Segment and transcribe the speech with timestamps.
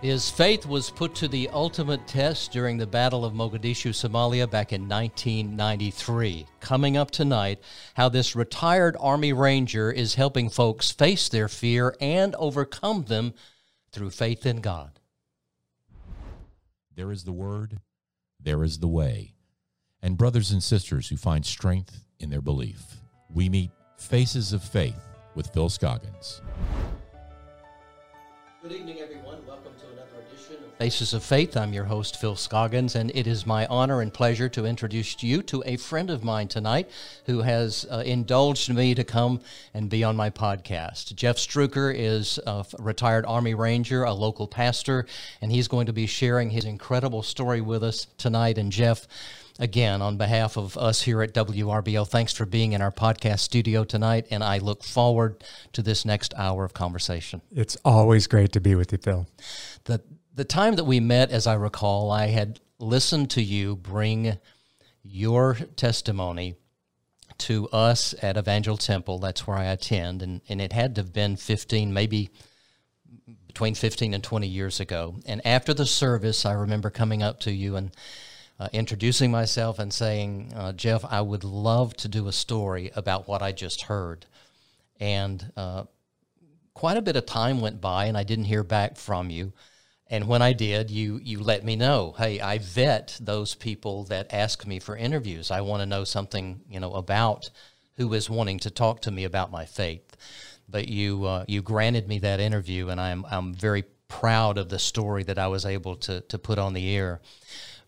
[0.00, 4.72] His faith was put to the ultimate test during the Battle of Mogadishu, Somalia back
[4.72, 6.46] in 1993.
[6.60, 7.60] Coming up tonight,
[7.92, 13.34] how this retired Army Ranger is helping folks face their fear and overcome them
[13.92, 14.98] through faith in God.
[16.96, 17.80] There is the Word,
[18.42, 19.34] there is the way.
[20.00, 23.02] And brothers and sisters who find strength in their belief.
[23.28, 24.96] We meet Faces of Faith
[25.34, 26.40] with Phil Scoggins.
[28.62, 29.38] Good evening, everyone.
[29.46, 31.56] Welcome to another edition of Faces of Faith.
[31.56, 35.40] I'm your host, Phil Scoggins, and it is my honor and pleasure to introduce you
[35.44, 36.90] to a friend of mine tonight
[37.24, 39.40] who has uh, indulged me to come
[39.72, 41.14] and be on my podcast.
[41.14, 45.06] Jeff Struecker is a retired Army Ranger, a local pastor,
[45.40, 48.58] and he's going to be sharing his incredible story with us tonight.
[48.58, 49.08] And Jeff,
[49.60, 53.84] again, on behalf of us here at WRBO, thanks for being in our podcast studio
[53.84, 57.42] tonight, and I look forward to this next hour of conversation.
[57.52, 59.26] It's always great to be with you, Phil.
[59.84, 60.02] The,
[60.34, 64.38] the time that we met, as I recall, I had listened to you bring
[65.02, 66.54] your testimony
[67.38, 69.18] to us at Evangel Temple.
[69.18, 72.30] That's where I attend, and, and it had to have been 15, maybe
[73.46, 75.16] between 15 and 20 years ago.
[75.26, 77.90] And after the service, I remember coming up to you and
[78.60, 83.26] uh, introducing myself and saying, uh, Jeff, I would love to do a story about
[83.26, 84.26] what I just heard.
[85.00, 85.84] And uh,
[86.74, 89.54] quite a bit of time went by, and I didn't hear back from you.
[90.08, 94.34] And when I did, you you let me know, hey, I vet those people that
[94.34, 95.50] ask me for interviews.
[95.50, 97.48] I want to know something, you know, about
[97.96, 100.16] who is wanting to talk to me about my faith.
[100.68, 104.78] But you uh, you granted me that interview, and I'm I'm very proud of the
[104.78, 107.20] story that I was able to to put on the air.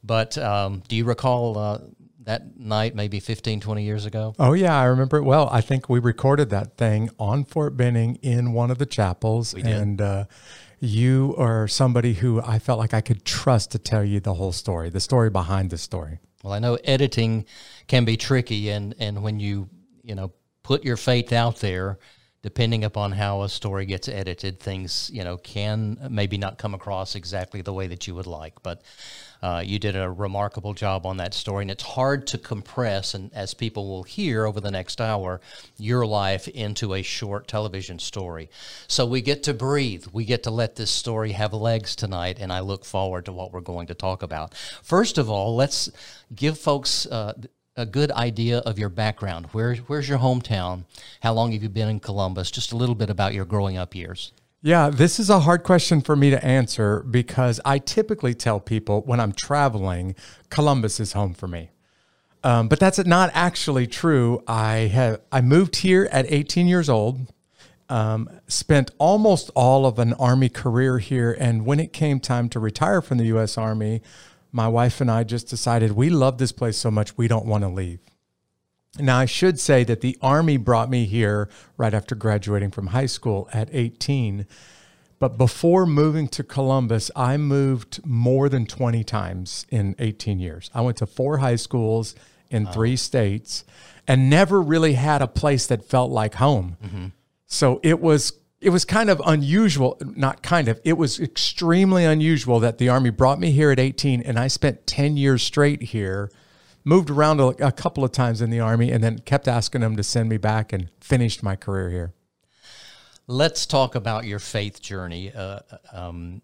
[0.05, 1.79] But um, do you recall uh,
[2.25, 4.35] that night, maybe 15, 20 years ago?
[4.39, 5.49] Oh, yeah, I remember it well.
[5.51, 9.55] I think we recorded that thing on Fort Benning in one of the chapels.
[9.55, 10.25] And uh,
[10.81, 14.53] you are somebody who I felt like I could trust to tell you the whole
[14.53, 16.19] story, the story behind the story.
[16.43, 17.45] Well, I know editing
[17.87, 19.69] can be tricky, and, and when you,
[20.03, 20.33] you know,
[20.65, 21.99] put your faith out there,
[22.43, 27.15] depending upon how a story gets edited, things you know can maybe not come across
[27.15, 28.55] exactly the way that you would like.
[28.63, 28.83] But
[29.43, 33.33] uh, you did a remarkable job on that story, and it's hard to compress, and
[33.35, 35.41] as people will hear over the next hour,
[35.77, 38.49] your life into a short television story.
[38.87, 40.07] So we get to breathe.
[40.13, 43.53] We get to let this story have legs tonight, and I look forward to what
[43.53, 44.55] we're going to talk about.
[44.83, 45.91] First of all, let's
[46.35, 47.07] give folks.
[47.07, 47.35] Uh,
[47.75, 49.47] a good idea of your background.
[49.53, 50.85] Where, where's your hometown?
[51.23, 52.51] How long have you been in Columbus?
[52.51, 54.33] Just a little bit about your growing up years.
[54.65, 59.03] Yeah, this is a hard question for me to answer because I typically tell people
[59.03, 60.15] when I'm traveling,
[60.51, 61.71] Columbus is home for me.
[62.45, 64.41] Um, but that's not actually true.
[64.47, 67.33] I have I moved here at 18 years old,
[67.89, 72.61] um, spent almost all of an Army career here, and when it came time to
[72.61, 73.59] retire from the U.S.
[73.59, 74.01] Army,
[74.53, 77.65] my wife and I just decided we love this place so much we don't want
[77.65, 77.99] to leave.
[78.99, 83.07] Now, I should say that the Army brought me here right after graduating from high
[83.07, 84.47] school at 18.
[85.19, 90.71] But before moving to Columbus, I moved more than 20 times in 18 years.
[90.75, 92.15] I went to four high schools
[92.51, 93.65] in three states
[94.07, 96.77] and never really had a place that felt like home.
[96.85, 97.07] Mm-hmm.
[97.47, 102.61] So it was it was kind of unusual, not kind of, it was extremely unusual
[102.61, 106.31] that the Army brought me here at 18 and I spent 10 years straight here,
[106.85, 109.97] moved around a, a couple of times in the Army, and then kept asking them
[109.97, 112.13] to send me back and finished my career here.
[113.27, 115.33] Let's talk about your faith journey.
[115.33, 115.61] Uh,
[115.93, 116.43] um,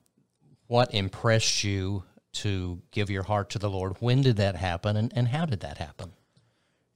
[0.66, 2.04] what impressed you
[2.34, 3.97] to give your heart to the Lord?
[4.00, 6.12] When did that happen, and, and how did that happen?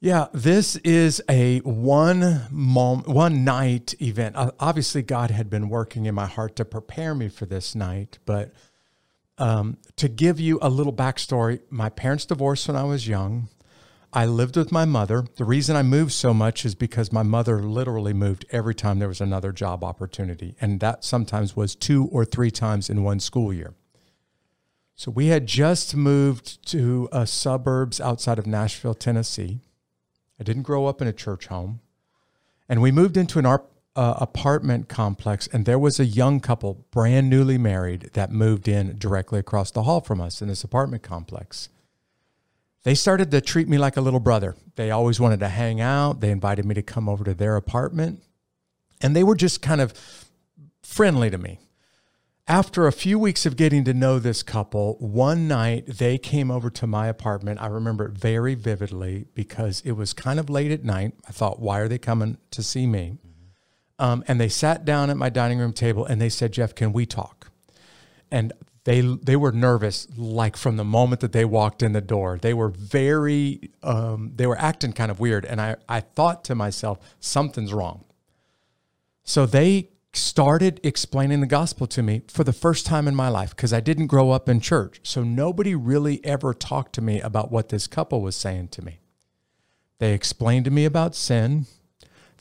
[0.00, 4.34] Yeah, this is a one mom, one night event.
[4.34, 8.18] Uh, obviously, God had been working in my heart to prepare me for this night.
[8.24, 8.52] But
[9.42, 13.48] um, to give you a little backstory, my parents divorced when I was young.
[14.12, 15.24] I lived with my mother.
[15.36, 19.08] The reason I moved so much is because my mother literally moved every time there
[19.08, 23.52] was another job opportunity, and that sometimes was two or three times in one school
[23.52, 23.74] year.
[24.94, 29.62] So we had just moved to a suburbs outside of Nashville, Tennessee
[30.42, 31.80] I didn't grow up in a church home.
[32.68, 33.46] And we moved into an
[33.94, 38.96] uh, apartment complex, and there was a young couple, brand newly married, that moved in
[38.98, 41.68] directly across the hall from us in this apartment complex.
[42.84, 44.56] They started to treat me like a little brother.
[44.76, 46.20] They always wanted to hang out.
[46.20, 48.22] They invited me to come over to their apartment,
[49.00, 49.94] and they were just kind of
[50.82, 51.58] friendly to me
[52.48, 56.70] after a few weeks of getting to know this couple, one night they came over
[56.70, 57.60] to my apartment.
[57.62, 61.14] I remember it very vividly because it was kind of late at night.
[61.28, 63.18] I thought, why are they coming to see me?
[64.02, 66.92] Um, and they sat down at my dining room table and they said, Jeff, can
[66.92, 67.42] we talk?
[68.32, 68.52] and
[68.84, 72.38] they they were nervous like from the moment that they walked in the door.
[72.40, 76.56] They were very um, they were acting kind of weird, and I I thought to
[76.56, 78.04] myself something's wrong.
[79.22, 83.50] So they started explaining the gospel to me for the first time in my life
[83.50, 85.00] because I didn't grow up in church.
[85.04, 88.98] So nobody really ever talked to me about what this couple was saying to me.
[90.00, 91.66] They explained to me about sin.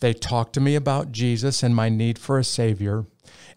[0.01, 3.05] They talked to me about Jesus and my need for a savior.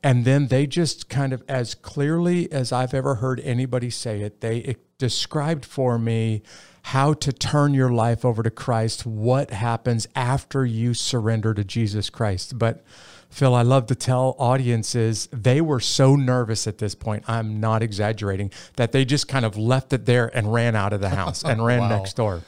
[0.02, 4.43] And then they just kind of, as clearly as I've ever heard anybody say it,
[4.43, 6.43] they described for me
[6.88, 12.11] how to turn your life over to Christ, what happens after you surrender to Jesus
[12.11, 12.58] Christ.
[12.58, 12.85] But
[13.31, 17.25] Phil, I love to tell audiences they were so nervous at this point.
[17.26, 21.00] I'm not exaggerating that they just kind of left it there and ran out of
[21.00, 21.88] the house and ran wow.
[21.88, 22.43] next door.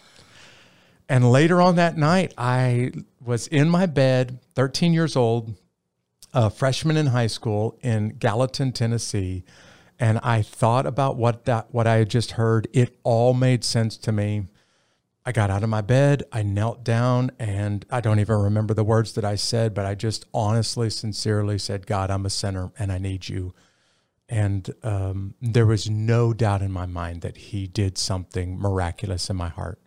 [1.08, 2.92] And later on that night, I
[3.26, 5.55] was in my bed, 13 years old,
[6.32, 9.44] a freshman in high school in Gallatin, Tennessee,
[9.99, 12.69] and I thought about what that what I had just heard.
[12.73, 14.46] It all made sense to me.
[15.25, 18.84] I got out of my bed, I knelt down, and I don't even remember the
[18.84, 22.93] words that I said, but I just honestly, sincerely said, God, I'm a sinner and
[22.93, 23.52] I need you.
[24.28, 29.34] And um, there was no doubt in my mind that He did something miraculous in
[29.34, 29.81] my heart.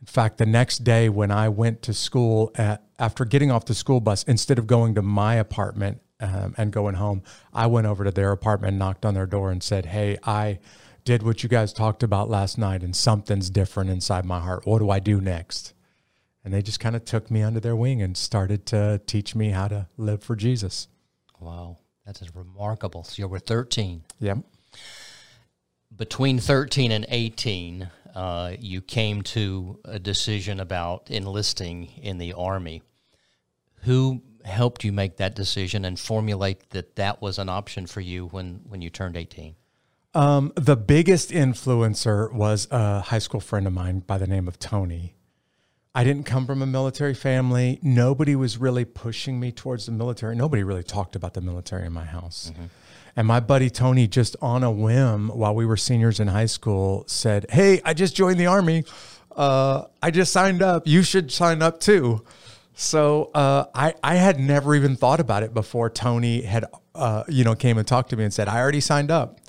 [0.00, 3.74] In fact, the next day when I went to school, at, after getting off the
[3.74, 7.22] school bus, instead of going to my apartment um, and going home,
[7.52, 10.58] I went over to their apartment, knocked on their door, and said, Hey, I
[11.04, 14.66] did what you guys talked about last night, and something's different inside my heart.
[14.66, 15.72] What do I do next?
[16.44, 19.50] And they just kind of took me under their wing and started to teach me
[19.50, 20.88] how to live for Jesus.
[21.40, 23.04] Wow, that's remarkable.
[23.04, 24.04] So you were 13.
[24.20, 24.38] Yep.
[25.96, 32.82] Between 13 and 18, uh, you came to a decision about enlisting in the Army.
[33.82, 38.26] Who helped you make that decision and formulate that that was an option for you
[38.28, 39.54] when, when you turned 18?
[40.14, 44.58] Um, the biggest influencer was a high school friend of mine by the name of
[44.58, 45.14] Tony.
[45.96, 47.78] I didn't come from a military family.
[47.80, 50.36] Nobody was really pushing me towards the military.
[50.36, 52.52] Nobody really talked about the military in my house.
[52.52, 52.64] Mm-hmm.
[53.16, 57.04] And my buddy Tony, just on a whim, while we were seniors in high school,
[57.06, 58.84] said, Hey, I just joined the Army.
[59.34, 60.86] Uh, I just signed up.
[60.86, 62.22] You should sign up too.
[62.74, 67.42] So uh, I, I had never even thought about it before Tony had, uh, you
[67.42, 69.40] know, came and talked to me and said, I already signed up.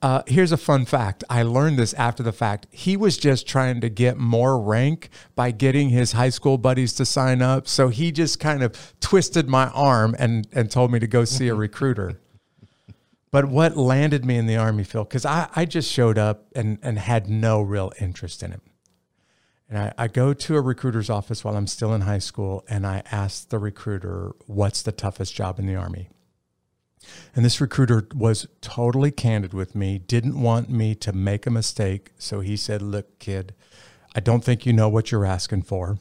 [0.00, 1.24] Uh, here's a fun fact.
[1.28, 2.66] I learned this after the fact.
[2.70, 7.04] He was just trying to get more rank by getting his high school buddies to
[7.04, 7.66] sign up.
[7.66, 11.48] So he just kind of twisted my arm and, and told me to go see
[11.48, 12.20] a recruiter.
[13.30, 16.78] But what landed me in the Army, Phil, because I, I just showed up and,
[16.82, 18.60] and had no real interest in it.
[19.68, 22.86] And I, I go to a recruiter's office while I'm still in high school and
[22.86, 26.08] I ask the recruiter, what's the toughest job in the Army?
[27.34, 32.12] And this recruiter was totally candid with me, didn't want me to make a mistake.
[32.18, 33.54] So he said, Look, kid,
[34.14, 35.98] I don't think you know what you're asking for.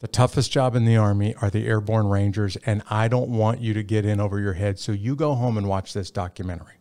[0.00, 3.72] The toughest job in the Army are the airborne rangers, and I don't want you
[3.74, 4.78] to get in over your head.
[4.78, 6.74] So you go home and watch this documentary.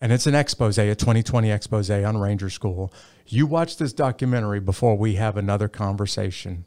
[0.00, 2.92] And it's an expose, a 2020 expose on Ranger School.
[3.26, 6.66] You watch this documentary before we have another conversation.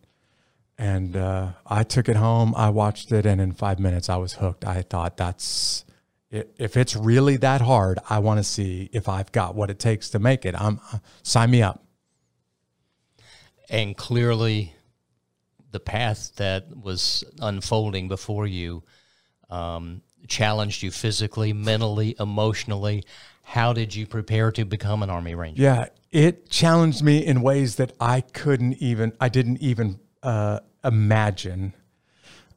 [0.78, 4.34] And uh, I took it home, I watched it, and in five minutes I was
[4.34, 4.66] hooked.
[4.66, 5.86] I thought that's
[6.32, 10.10] if it's really that hard, I want to see if I've got what it takes
[10.12, 10.56] to make it.
[10.60, 11.84] I'm uh, sign me up.
[13.70, 14.74] And clearly,
[15.72, 18.84] the path that was unfolding before you
[19.50, 23.04] um, challenged you physically, mentally, emotionally.
[23.44, 25.62] How did you prepare to become an Army Ranger?
[25.62, 31.74] Yeah, it challenged me in ways that I couldn't even, I didn't even uh, imagine.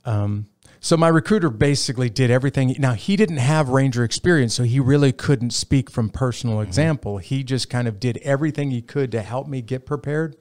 [0.05, 0.49] Um,
[0.85, 2.75] so my recruiter basically did everything.
[2.77, 6.67] Now he didn't have ranger experience, so he really couldn't speak from personal mm-hmm.
[6.67, 7.19] example.
[7.19, 10.37] He just kind of did everything he could to help me get prepared.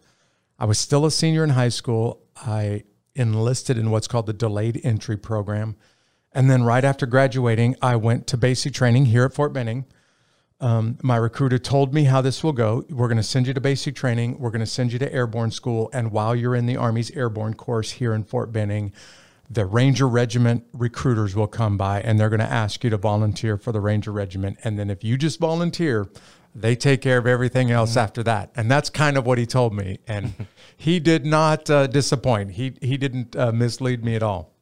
[0.57, 2.23] I was still a senior in high school.
[2.35, 5.75] I enlisted in what's called the delayed entry program.
[6.33, 9.85] And then right after graduating, I went to basic training here at Fort Benning.
[10.59, 12.83] Um, my recruiter told me how this will go.
[12.89, 14.39] We're going to send you to basic training.
[14.39, 15.91] We're going to send you to airborne school.
[15.93, 18.91] And while you're in the Army's airborne course here in Fort Benning,
[19.51, 23.57] the Ranger Regiment recruiters will come by and they're going to ask you to volunteer
[23.57, 24.57] for the Ranger Regiment.
[24.63, 26.07] And then if you just volunteer,
[26.55, 27.99] they take care of everything else mm-hmm.
[27.99, 28.51] after that.
[28.55, 29.99] And that's kind of what he told me.
[30.07, 32.51] And he did not uh, disappoint.
[32.51, 34.53] He he didn't uh, mislead me at all.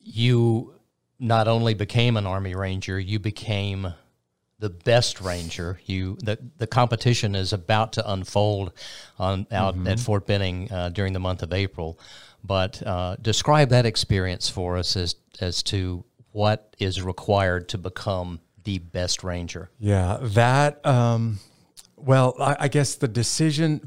[0.00, 0.74] You
[1.18, 3.92] not only became an Army Ranger, you became
[4.58, 5.78] the best ranger.
[5.84, 8.72] You the the competition is about to unfold
[9.18, 9.88] on out mm-hmm.
[9.88, 11.98] at Fort Benning uh, during the month of April.
[12.44, 18.40] But uh, describe that experience for us as as to what is required to become
[18.64, 19.70] the best ranger?
[19.78, 20.84] Yeah, that.
[20.84, 21.38] Um,
[21.96, 23.82] well, I, I guess the decision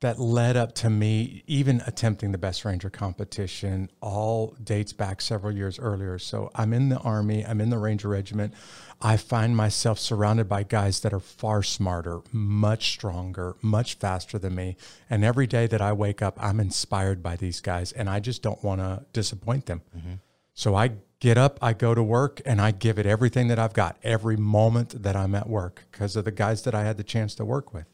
[0.00, 3.90] that led up to me even attempting the best ranger competition.
[4.00, 6.18] All dates back several years earlier.
[6.18, 8.54] So i'm in the army i'm in the ranger regiment.
[9.00, 14.54] I find myself surrounded by guys that are far smarter much stronger much faster than
[14.54, 14.76] me.
[15.08, 18.42] And every day that i wake up i'm inspired by these guys and i just
[18.42, 19.82] don't want to disappoint them.
[19.96, 20.14] Mm-hmm.
[20.52, 23.72] so i get up i go to work and i give it everything that i've
[23.72, 27.04] got every moment that i'm at work because of the guys that i had the
[27.04, 27.86] chance to work with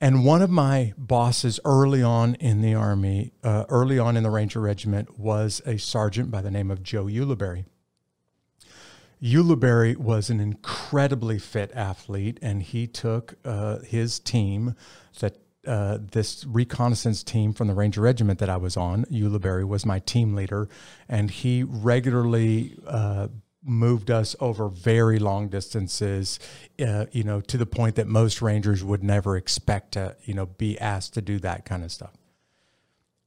[0.00, 4.30] and one of my bosses early on in the Army, uh, early on in the
[4.30, 7.64] Ranger Regiment, was a sergeant by the name of Joe Ulibarri.
[9.20, 14.76] Ulibarri was an incredibly fit athlete, and he took uh, his team,
[15.18, 19.04] that uh, this reconnaissance team from the Ranger Regiment that I was on.
[19.06, 20.68] Ulibarri was my team leader,
[21.08, 23.28] and he regularly uh,
[23.68, 26.40] moved us over very long distances,
[26.80, 30.46] uh, you know, to the point that most rangers would never expect to, you know,
[30.46, 32.14] be asked to do that kind of stuff.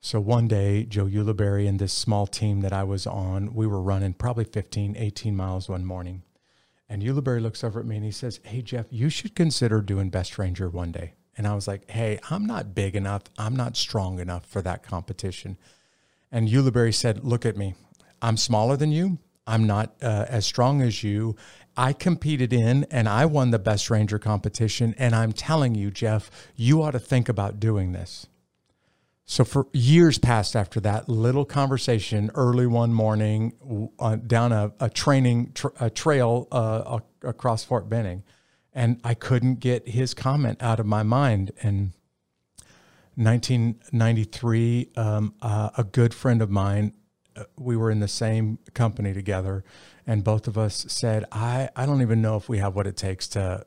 [0.04, 3.82] So one day, Joe Ulibarri and this small team that I was on, we were
[3.82, 6.24] running probably 15, 18 miles one morning.
[6.90, 10.10] And Ulibarri looks over at me and he says, Hey, Jeff, you should consider doing
[10.10, 11.14] Best Ranger one day.
[11.38, 13.24] And I was like, Hey, I'm not big enough.
[13.38, 15.58] I'm not strong enough for that competition.
[16.32, 17.76] And Ulibarri said, Look at me.
[18.24, 19.20] I'm smaller than you,
[19.52, 21.36] I'm not uh, as strong as you.
[21.76, 24.96] I competed in and I won the best ranger competition.
[24.98, 28.28] And I'm telling you, Jeff, you ought to think about doing this.
[29.26, 34.90] So for years past after that little conversation, early one morning uh, down a, a
[34.90, 38.24] training tra- a trail uh, across Fort Benning,
[38.74, 41.52] and I couldn't get his comment out of my mind.
[41.62, 41.94] And
[43.16, 46.94] 1993, um, uh, a good friend of mine
[47.58, 49.64] we were in the same company together,
[50.06, 52.98] and both of us said, I, I don't even know if we have what it
[52.98, 53.66] takes to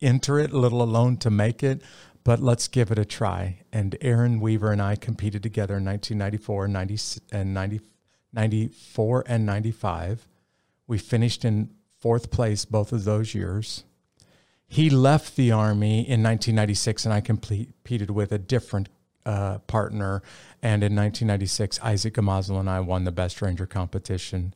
[0.00, 1.82] enter it, little alone to make it,
[2.24, 3.60] but let's give it a try.
[3.72, 7.80] And Aaron Weaver and I competed together in 1994 90, and 90,
[8.32, 10.28] 94 and 95.
[10.86, 13.84] We finished in fourth place both of those years.
[14.66, 18.88] He left the Army in 1996, and I competed with a different
[19.24, 20.22] uh, partner.
[20.64, 24.54] And in 1996, Isaac Gamazal and I won the Best Ranger competition.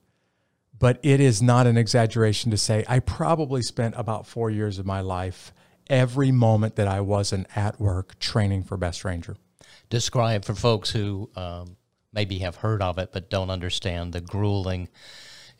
[0.79, 4.87] But it is not an exaggeration to say I probably spent about four years of
[4.87, 5.53] my life,
[5.91, 9.37] every moment that I wasn't at work, training for Best Ranger.
[9.91, 11.77] Describe for folks who um,
[12.15, 14.89] maybe have heard of it but don't understand the grueling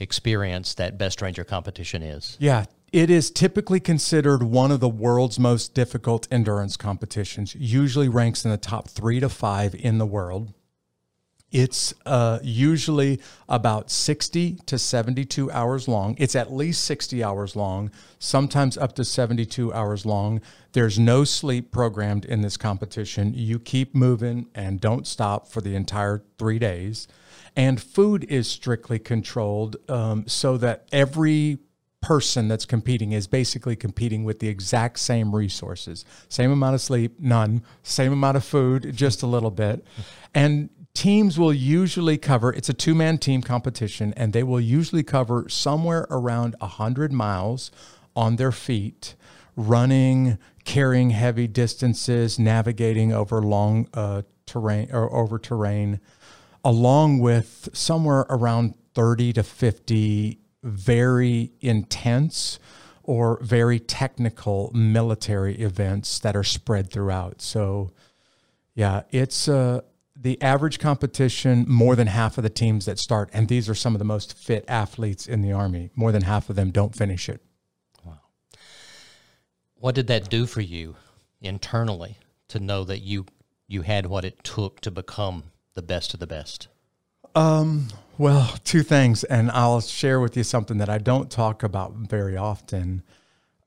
[0.01, 2.39] experience that Best Ranger competition is.
[2.41, 8.45] Yeah, it is typically considered one of the world's most difficult endurance competitions, usually ranks
[8.45, 10.55] in the top three to five in the world.
[11.51, 16.15] It's uh, usually about 60 to 72 hours long.
[16.19, 20.43] It's at least 60 hours long, sometimes up to 72 hours long.
[20.73, 23.33] There's no sleep programmed in this competition.
[23.35, 27.09] You keep moving and don't stop for the entire three days.
[27.57, 31.59] And food is strictly controlled um, so that every
[32.01, 36.05] person that's competing is basically competing with the exact same resources.
[36.29, 37.63] Same amount of sleep none.
[37.83, 39.85] Same amount of food just a little bit.
[40.35, 45.49] And teams will usually cover it's a two-man team competition and they will usually cover
[45.49, 47.71] somewhere around 100 miles
[48.17, 49.15] on their feet
[49.55, 56.01] running carrying heavy distances navigating over long uh, terrain or over terrain
[56.65, 62.59] along with somewhere around 30 to 50 very intense
[63.03, 67.41] or very technical military events that are spread throughout.
[67.41, 67.91] So,
[68.75, 69.81] yeah, it's uh,
[70.15, 71.65] the average competition.
[71.67, 74.37] More than half of the teams that start, and these are some of the most
[74.37, 77.41] fit athletes in the Army, more than half of them don't finish it.
[78.05, 78.19] Wow.
[79.77, 80.97] What did that do for you
[81.41, 83.27] internally to know that you
[83.69, 86.69] you had what it took to become the best of the best?
[87.35, 87.89] Um,
[88.19, 92.37] well, two things, and I'll share with you something that I don't talk about very
[92.37, 93.03] often.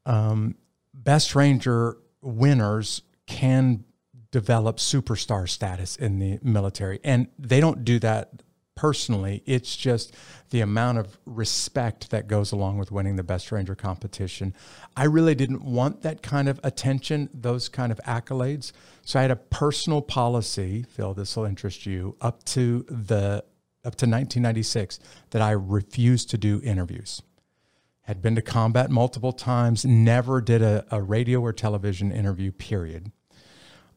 [0.06, 0.56] Um,
[0.94, 3.86] Best Ranger winners can
[4.32, 8.44] develop superstar status in the military, and they don't do that
[8.76, 9.42] personally.
[9.46, 10.14] It's just
[10.50, 14.54] the amount of respect that goes along with winning the Best Ranger competition.
[14.98, 18.72] I really didn't want that kind of attention, those kind of accolades.
[19.04, 23.44] So I had a personal policy, Phil, this will interest you, up to the
[23.84, 25.00] up to 1996
[25.32, 27.22] that I refused to do interviews.
[28.04, 33.12] Had been to combat multiple times, never did a, a radio or television interview, period.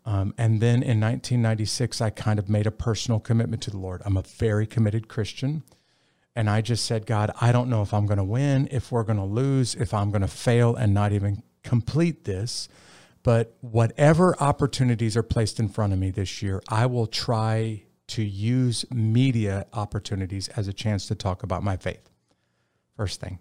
[0.06, 4.02] Um, and then in 1996, I kind of made a personal commitment to the Lord.
[4.04, 5.62] I'm a very committed Christian.
[6.36, 9.04] And I just said, God, I don't know if I'm going to win, if we're
[9.04, 12.68] going to lose, if I'm going to fail and not even complete this.
[13.22, 17.84] But whatever opportunities are placed in front of me this year, I will try
[18.14, 22.08] to use media opportunities as a chance to talk about my faith.
[22.96, 23.40] First thing.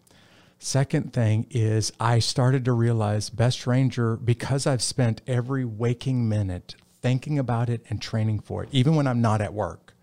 [0.58, 6.76] Second thing is, I started to realize Best Ranger, because I've spent every waking minute
[7.04, 9.94] thinking about it and training for it, even when I'm not at work,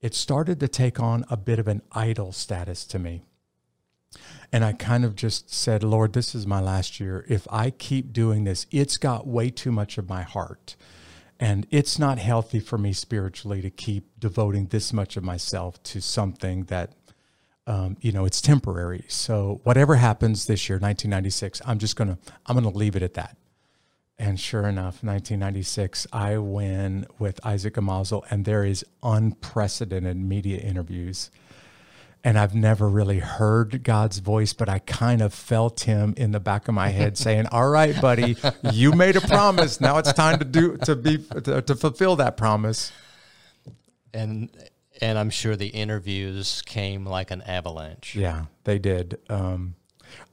[0.00, 3.22] it started to take on a bit of an idol status to me.
[4.50, 7.24] And I kind of just said, Lord, this is my last year.
[7.28, 10.74] If I keep doing this, it's got way too much of my heart.
[11.40, 16.00] And it's not healthy for me spiritually to keep devoting this much of myself to
[16.00, 16.92] something that,
[17.66, 19.04] um, you know, it's temporary.
[19.08, 23.36] So whatever happens this year, 1996, I'm just gonna I'm gonna leave it at that.
[24.16, 31.30] And sure enough, 1996, I win with Isaac Amazel, and there is unprecedented media interviews
[32.24, 36.40] and I've never really heard God's voice, but I kind of felt him in the
[36.40, 38.36] back of my head saying, "All right, buddy,
[38.72, 39.80] you made a promise.
[39.80, 42.90] Now it's time to do to be to, to fulfill that promise."
[44.14, 44.48] And
[45.00, 48.16] and I'm sure the interviews came like an avalanche.
[48.16, 49.18] Yeah, they did.
[49.28, 49.74] Um,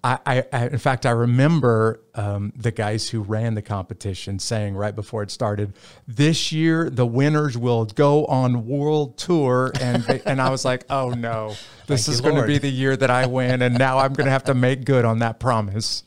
[0.04, 4.96] I, I, in fact, I remember um, the guys who ran the competition saying right
[4.96, 5.74] before it started,
[6.08, 10.86] "This year the winners will go on world tour," and they, and I was like,
[10.90, 11.56] "Oh no,
[11.88, 14.32] this is going to be the year that I win, and now I'm going to
[14.32, 16.04] have to make good on that promise."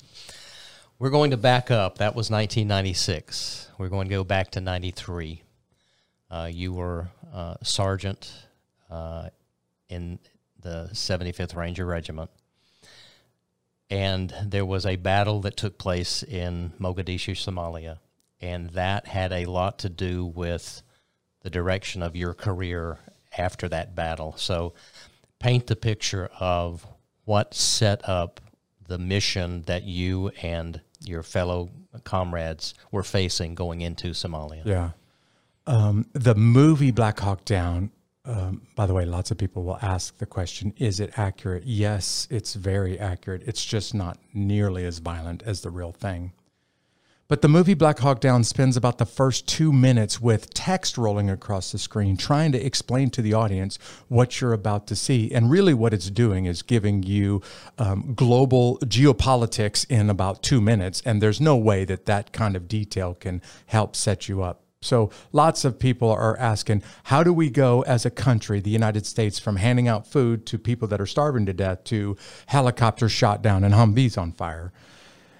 [0.98, 1.98] We're going to back up.
[1.98, 3.68] That was 1996.
[3.78, 5.42] We're going to go back to 93.
[6.30, 8.32] Uh, you were uh, sergeant
[8.90, 9.28] uh,
[9.88, 10.18] in
[10.60, 12.30] the 75th Ranger Regiment
[13.90, 17.98] and there was a battle that took place in Mogadishu, Somalia,
[18.40, 20.82] and that had a lot to do with
[21.42, 22.98] the direction of your career
[23.36, 24.34] after that battle.
[24.36, 24.74] So,
[25.38, 26.86] paint the picture of
[27.24, 28.40] what set up
[28.86, 31.70] the mission that you and your fellow
[32.04, 34.64] comrades were facing going into Somalia.
[34.64, 34.90] Yeah.
[35.66, 37.90] Um, the movie Black Hawk Down
[38.26, 41.64] um, by the way, lots of people will ask the question Is it accurate?
[41.64, 43.42] Yes, it's very accurate.
[43.46, 46.32] It's just not nearly as violent as the real thing.
[47.26, 51.30] But the movie Black Hawk Down spends about the first two minutes with text rolling
[51.30, 55.32] across the screen, trying to explain to the audience what you're about to see.
[55.32, 57.40] And really, what it's doing is giving you
[57.78, 61.02] um, global geopolitics in about two minutes.
[61.04, 65.10] And there's no way that that kind of detail can help set you up so
[65.32, 69.38] lots of people are asking, how do we go as a country, the United States,
[69.38, 72.16] from handing out food to people that are starving to death to
[72.46, 74.72] helicopters shot down and Humvees on fire?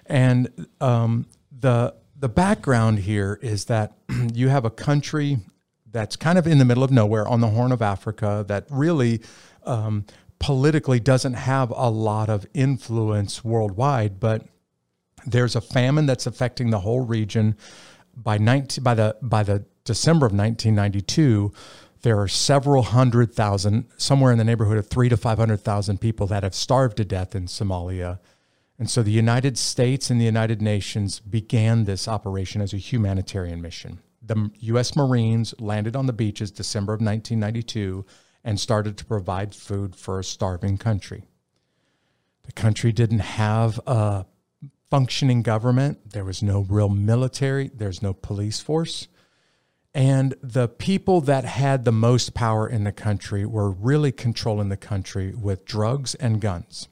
[0.07, 3.93] And um, the the background here is that
[4.33, 5.37] you have a country
[5.91, 9.21] that's kind of in the middle of nowhere on the Horn of Africa that really
[9.63, 10.05] um,
[10.39, 14.45] politically doesn't have a lot of influence worldwide, but
[15.25, 17.55] there's a famine that's affecting the whole region
[18.15, 21.53] by 19, by the by the December of 1992,
[22.01, 26.01] there are several hundred thousand, somewhere in the neighborhood of three to five hundred thousand
[26.01, 28.19] people that have starved to death in Somalia.
[28.77, 33.61] And so the United States and the United Nations began this operation as a humanitarian
[33.61, 33.99] mission.
[34.21, 34.95] The U.S.
[34.95, 38.05] Marines landed on the beaches December of 1992
[38.43, 41.23] and started to provide food for a starving country.
[42.43, 44.25] The country didn't have a
[44.89, 46.11] functioning government.
[46.11, 47.69] There was no real military.
[47.73, 49.07] There's no police force.
[49.93, 54.77] And the people that had the most power in the country were really controlling the
[54.77, 56.89] country with drugs and guns.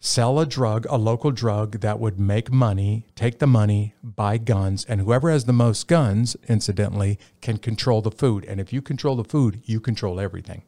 [0.00, 4.84] Sell a drug, a local drug that would make money, take the money, buy guns,
[4.84, 8.44] and whoever has the most guns, incidentally, can control the food.
[8.44, 10.62] And if you control the food, you control everything.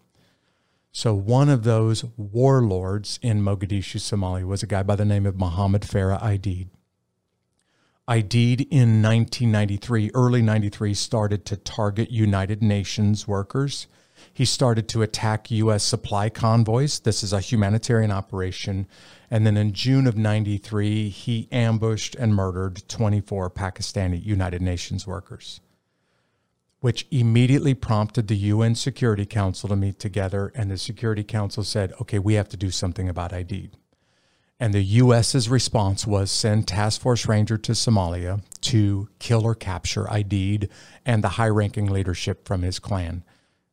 [0.99, 5.39] So one of those warlords in Mogadishu, Somalia, was a guy by the name of
[5.39, 6.71] Muhammad Farah Aidid.
[8.09, 13.87] Aidid in 1993, early 93, started to target United Nations workers.
[14.33, 15.85] He started to attack U.S.
[15.85, 16.99] supply convoys.
[16.99, 18.89] This is a humanitarian operation.
[19.31, 25.61] And then in June of 93, he ambushed and murdered 24 Pakistani United Nations workers
[26.81, 30.53] which immediately prompted the UN Security Council to meet together.
[30.55, 33.73] And the Security Council said, okay, we have to do something about Aidid.
[34.61, 40.05] And the US's response was send Task Force Ranger to Somalia to kill or capture
[40.05, 40.69] Aidid
[41.07, 43.25] and the high ranking leadership from his clan.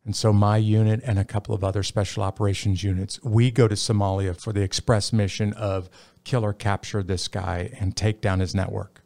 [0.03, 3.73] And so my unit and a couple of other special operations units, we go to
[3.73, 5.89] Somalia for the express mission of
[6.23, 9.03] kill or capture this guy and take down his network.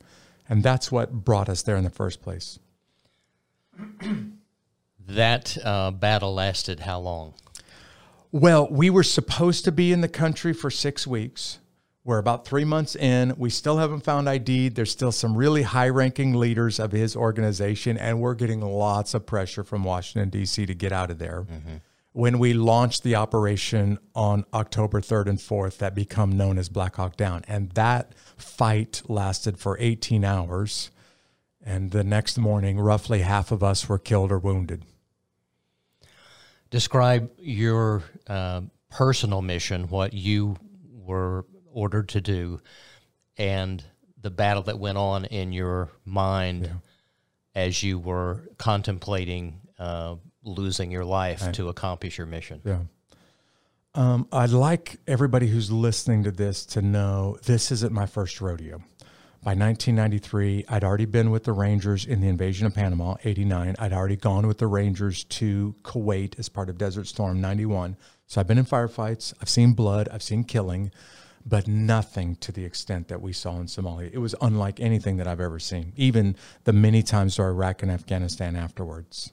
[0.50, 2.60] And that's what brought us there in the first place
[5.08, 7.34] that uh, battle lasted how long?
[8.32, 11.60] Well, we were supposed to be in the country for six weeks.
[12.04, 13.34] We're about three months in.
[13.38, 14.76] We still haven't found Aidid.
[14.76, 19.26] There's still some really high ranking leaders of his organization, and we're getting lots of
[19.26, 20.65] pressure from Washington, D.C.
[20.65, 21.46] to get out of there.
[21.50, 21.76] Mm-hmm.
[22.13, 26.96] When we launched the operation on October 3rd and 4th, that become known as Black
[26.96, 27.44] Hawk Down.
[27.48, 30.89] And that fight lasted for 18 hours.
[31.65, 34.86] And the next morning, roughly half of us were killed or wounded.
[36.69, 40.56] Describe your uh, personal mission, what you
[40.91, 42.62] were ordered to do,
[43.38, 43.84] and
[44.22, 47.63] the battle that went on in your mind yeah.
[47.63, 51.54] as you were contemplating uh, losing your life right.
[51.54, 52.62] to accomplish your mission.
[52.63, 52.80] Yeah.
[53.95, 58.84] Um, I'd like everybody who's listening to this to know this isn't my first rodeo.
[59.41, 63.73] By 1993, I'd already been with the Rangers in the invasion of Panama, 89.
[63.80, 67.95] I'd already gone with the Rangers to Kuwait as part of Desert Storm, 91.
[68.28, 70.91] So I've been in firefights, I've seen blood, I've seen killing,
[71.45, 74.10] but nothing to the extent that we saw in Somalia.
[74.12, 77.89] It was unlike anything that I've ever seen, even the many times to Iraq and
[77.89, 79.32] Afghanistan afterwards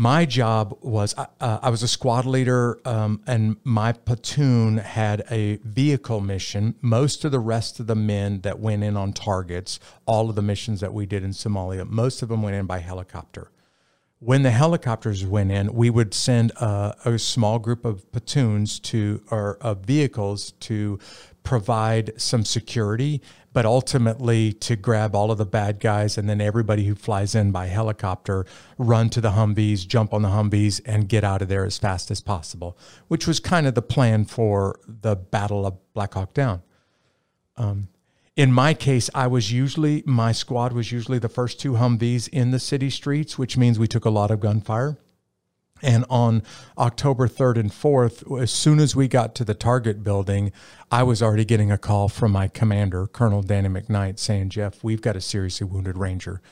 [0.00, 5.56] my job was uh, I was a squad leader, um, and my platoon had a
[5.56, 6.74] vehicle mission.
[6.80, 10.42] Most of the rest of the men that went in on targets, all of the
[10.42, 13.50] missions that we did in Somalia, most of them went in by helicopter.
[14.20, 19.22] When the helicopters went in, we would send a, a small group of platoons to
[19.30, 20.98] or of vehicles to
[21.42, 23.20] provide some security
[23.52, 27.50] but ultimately to grab all of the bad guys and then everybody who flies in
[27.50, 28.46] by helicopter
[28.78, 32.10] run to the Humvees, jump on the Humvees, and get out of there as fast
[32.10, 36.62] as possible, which was kind of the plan for the Battle of Black Hawk Down.
[37.56, 37.88] Um,
[38.36, 42.52] in my case, I was usually, my squad was usually the first two Humvees in
[42.52, 44.96] the city streets, which means we took a lot of gunfire.
[45.82, 46.42] And on
[46.76, 50.52] October 3rd and 4th, as soon as we got to the target building,
[50.90, 55.02] I was already getting a call from my commander, Colonel Danny McKnight, saying, Jeff, we've
[55.02, 56.42] got a seriously wounded Ranger.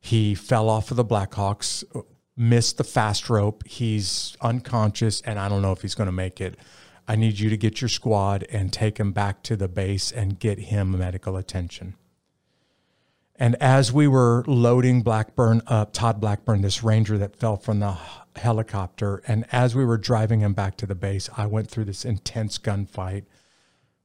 [0.00, 1.84] He fell off of the Blackhawks,
[2.36, 3.66] missed the fast rope.
[3.66, 6.56] He's unconscious, and I don't know if he's going to make it.
[7.06, 10.38] I need you to get your squad and take him back to the base and
[10.38, 11.94] get him medical attention.
[13.40, 17.96] And as we were loading Blackburn up, Todd Blackburn, this ranger that fell from the
[18.38, 19.22] helicopter.
[19.28, 22.58] And as we were driving him back to the base, I went through this intense
[22.58, 23.24] gunfight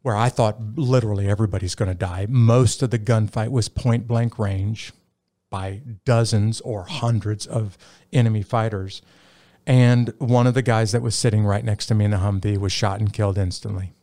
[0.02, 2.28] where I thought literally everybody's going to die.
[2.30, 4.92] Most of the gunfight was point blank range
[5.50, 7.78] by dozens or hundreds of
[8.12, 9.02] enemy fighters.
[9.66, 12.58] And one of the guys that was sitting right next to me in the Humvee
[12.58, 13.94] was shot and killed instantly.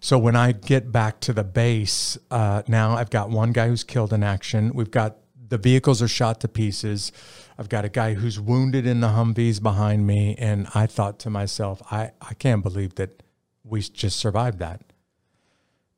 [0.00, 3.84] So when I get back to the base, uh, now I've got one guy who's
[3.84, 4.72] killed in action.
[4.74, 5.16] We've got
[5.48, 7.12] the vehicles are shot to pieces.
[7.58, 10.34] I've got a guy who's wounded in the Humvees behind me.
[10.38, 13.22] And I thought to myself, I, I can't believe that
[13.64, 14.82] we just survived that.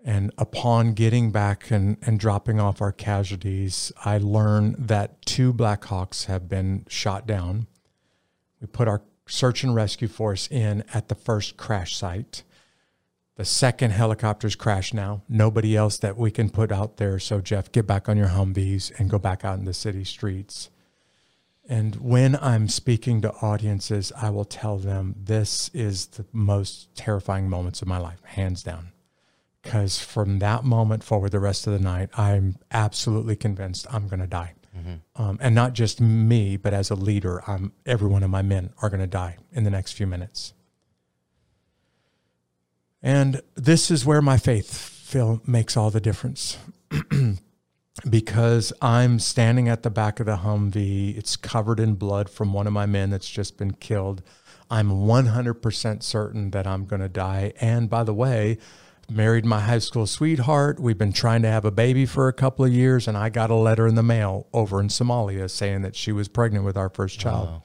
[0.04, 5.84] And upon getting back and, and dropping off our casualties, I learned that two Black
[5.86, 7.66] Hawks have been shot down.
[8.60, 12.42] We put our search and rescue force in at the first crash site.
[13.36, 15.22] The second helicopter's crashed now.
[15.28, 17.18] Nobody else that we can put out there.
[17.18, 20.68] So, Jeff, get back on your Humvees and go back out in the city streets.
[21.66, 27.48] And when I'm speaking to audiences, I will tell them this is the most terrifying
[27.48, 28.92] moments of my life, hands down.
[29.62, 34.20] Because from that moment forward, the rest of the night, I'm absolutely convinced I'm going
[34.20, 34.52] to die.
[34.76, 35.22] Mm-hmm.
[35.22, 38.74] Um, and not just me, but as a leader, I'm, every one of my men
[38.82, 40.52] are going to die in the next few minutes.
[43.02, 46.58] And this is where my faith Phil makes all the difference.
[48.08, 51.16] because I'm standing at the back of the Humvee.
[51.16, 54.22] It's covered in blood from one of my men that's just been killed.
[54.70, 57.52] I'm 100% certain that I'm going to die.
[57.60, 58.58] And by the way,
[59.10, 60.80] married my high school sweetheart.
[60.80, 63.50] We've been trying to have a baby for a couple of years, and I got
[63.50, 66.88] a letter in the mail over in Somalia saying that she was pregnant with our
[66.88, 67.48] first child.
[67.48, 67.62] Wow.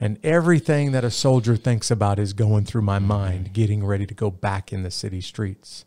[0.00, 3.08] And everything that a soldier thinks about is going through my mm-hmm.
[3.08, 5.84] mind, getting ready to go back in the city streets.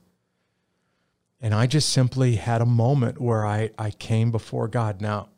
[1.41, 5.02] And I just simply had a moment where I, I came before God.
[5.02, 5.30] Now,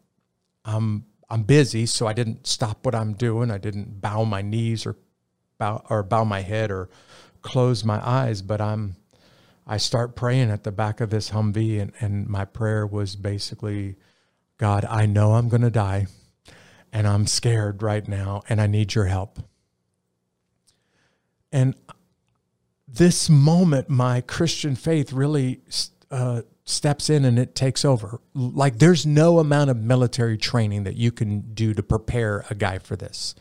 [0.63, 3.51] I'm I'm busy, so I didn't stop what I'm doing.
[3.51, 4.95] I didn't bow my knees or
[5.57, 6.89] bow or bow my head or
[7.41, 8.95] close my eyes, but I'm
[9.65, 13.97] I start praying at the back of this Humvee and, and my prayer was basically,
[14.57, 16.07] God, I know I'm gonna die
[16.93, 19.39] and I'm scared right now and I need your help.
[21.51, 21.75] And
[22.97, 25.61] this moment, my Christian faith really
[26.11, 28.19] uh, steps in and it takes over.
[28.33, 32.79] Like there's no amount of military training that you can do to prepare a guy
[32.79, 33.35] for this.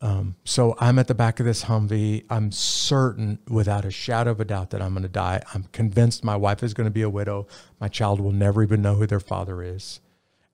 [0.00, 2.24] Um, so I'm at the back of this Humvee.
[2.28, 5.42] I'm certain, without a shadow of a doubt, that I'm going to die.
[5.54, 7.46] I'm convinced my wife is going to be a widow.
[7.80, 10.00] My child will never even know who their father is.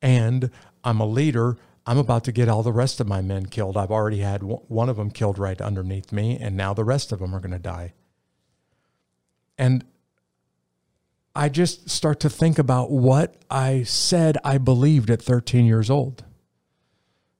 [0.00, 0.50] And
[0.84, 1.56] I'm a leader.
[1.90, 3.76] I'm about to get all the rest of my men killed.
[3.76, 7.18] I've already had one of them killed right underneath me, and now the rest of
[7.18, 7.94] them are going to die.
[9.58, 9.84] And
[11.34, 16.22] I just start to think about what I said I believed at 13 years old.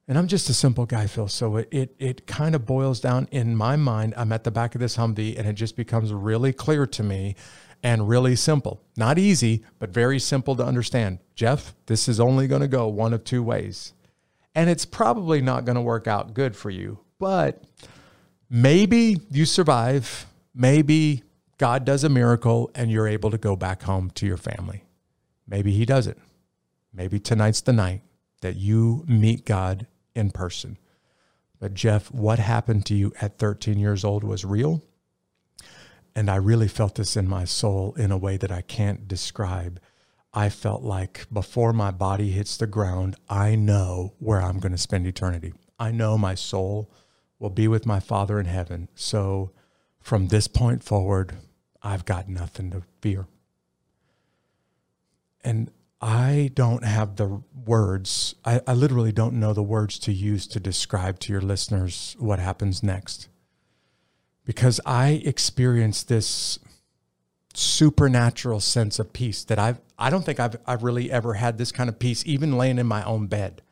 [0.08, 1.28] And I'm just a simple guy, Phil.
[1.28, 4.14] So it, it, it kind of boils down in my mind.
[4.16, 7.36] I'm at the back of this Humvee and it just becomes really clear to me
[7.84, 8.82] and really simple.
[8.96, 11.20] Not easy, but very simple to understand.
[11.36, 13.92] Jeff, this is only going to go one of two ways.
[14.54, 17.64] And it's probably not going to work out good for you, but
[18.48, 20.26] maybe you survive.
[20.54, 21.22] Maybe
[21.58, 24.84] God does a miracle and you're able to go back home to your family.
[25.46, 26.18] Maybe He doesn't.
[26.92, 28.02] Maybe tonight's the night
[28.40, 30.78] that you meet God in person.
[31.58, 34.82] But Jeff, what happened to you at 13 years old was real.
[36.16, 39.78] And I really felt this in my soul in a way that I can't describe.
[40.32, 44.78] I felt like before my body hits the ground, I know where I'm going to
[44.78, 45.52] spend eternity.
[45.78, 46.90] I know my soul
[47.38, 48.88] will be with my Father in heaven.
[48.94, 49.50] So
[49.98, 51.36] from this point forward,
[51.82, 53.26] I've got nothing to fear.
[55.42, 58.34] And I don't have the words.
[58.44, 62.38] I, I, literally don't know the words to use to describe to your listeners what
[62.38, 63.28] happens next.
[64.46, 66.58] Because I experienced this
[67.54, 71.72] supernatural sense of peace that I've I don't think I've I've really ever had this
[71.72, 73.62] kind of peace, even laying in my own bed.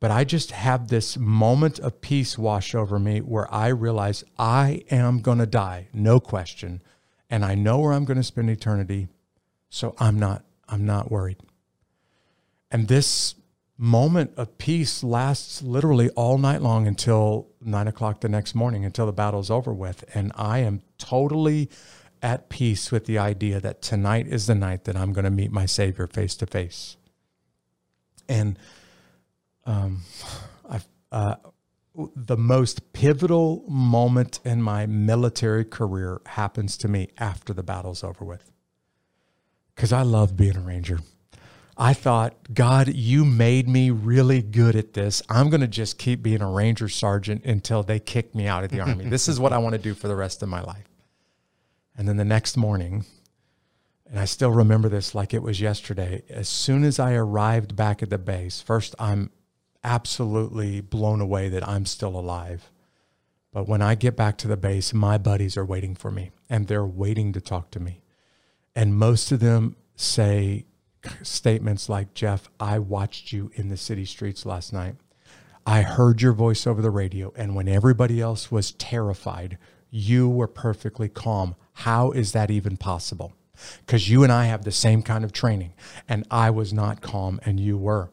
[0.00, 4.82] But I just have this moment of peace wash over me where I realize I
[4.90, 6.82] am gonna die, no question.
[7.30, 9.08] And I know where I'm gonna spend eternity.
[9.68, 11.38] So I'm not I'm not worried.
[12.70, 13.34] And this
[13.76, 19.06] moment of peace lasts literally all night long until nine o'clock the next morning, until
[19.06, 20.04] the battle's over with.
[20.14, 21.68] And I am totally
[22.22, 25.50] at peace with the idea that tonight is the night that I'm going to meet
[25.50, 26.96] my Savior face to face.
[28.28, 28.58] And
[29.66, 30.02] um,
[30.68, 31.34] I've, uh,
[32.16, 38.24] the most pivotal moment in my military career happens to me after the battle's over
[38.24, 38.50] with
[39.74, 41.00] because I love being a ranger.
[41.76, 45.22] I thought, God, you made me really good at this.
[45.28, 48.70] I'm going to just keep being a ranger sergeant until they kick me out of
[48.70, 49.06] the army.
[49.06, 50.91] This is what I want to do for the rest of my life.
[51.96, 53.04] And then the next morning,
[54.08, 58.02] and I still remember this like it was yesterday, as soon as I arrived back
[58.02, 59.30] at the base, first, I'm
[59.84, 62.70] absolutely blown away that I'm still alive.
[63.52, 66.66] But when I get back to the base, my buddies are waiting for me and
[66.66, 68.02] they're waiting to talk to me.
[68.74, 70.64] And most of them say
[71.22, 74.96] statements like, Jeff, I watched you in the city streets last night.
[75.66, 77.32] I heard your voice over the radio.
[77.36, 79.58] And when everybody else was terrified,
[79.90, 81.54] you were perfectly calm.
[81.72, 83.32] How is that even possible?
[83.86, 85.72] Because you and I have the same kind of training,
[86.08, 88.10] and I was not calm, and you were.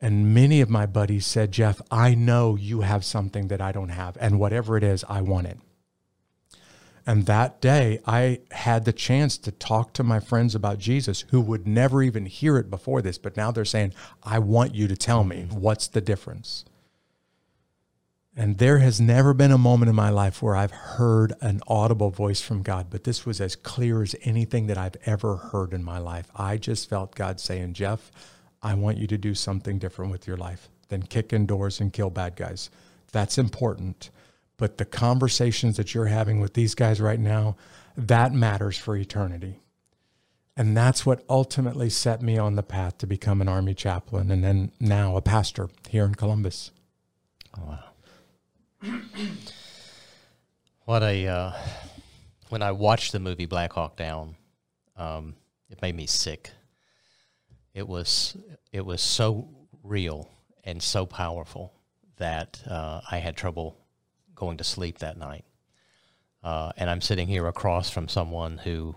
[0.00, 3.90] And many of my buddies said, Jeff, I know you have something that I don't
[3.90, 5.58] have, and whatever it is, I want it.
[7.06, 11.40] And that day, I had the chance to talk to my friends about Jesus who
[11.40, 13.16] would never even hear it before this.
[13.16, 16.64] But now they're saying, I want you to tell me what's the difference.
[18.38, 22.10] And there has never been a moment in my life where I've heard an audible
[22.10, 25.82] voice from God, but this was as clear as anything that I've ever heard in
[25.82, 26.30] my life.
[26.36, 28.12] I just felt God saying, Jeff,
[28.62, 31.94] I want you to do something different with your life than kick in doors and
[31.94, 32.68] kill bad guys.
[33.10, 34.10] That's important.
[34.58, 37.56] But the conversations that you're having with these guys right now,
[37.96, 39.60] that matters for eternity.
[40.58, 44.44] And that's what ultimately set me on the path to become an Army chaplain and
[44.44, 46.70] then now a pastor here in Columbus.
[47.58, 47.84] Oh, wow.
[50.84, 51.52] what a, uh,
[52.48, 54.36] when I watched the movie Black Hawk Down,
[54.96, 55.34] um,
[55.70, 56.50] it made me sick.
[57.74, 58.36] It was,
[58.72, 59.48] it was so
[59.82, 60.30] real
[60.64, 61.72] and so powerful
[62.16, 63.76] that uh, I had trouble
[64.34, 65.44] going to sleep that night.
[66.42, 68.94] Uh, and I'm sitting here across from someone who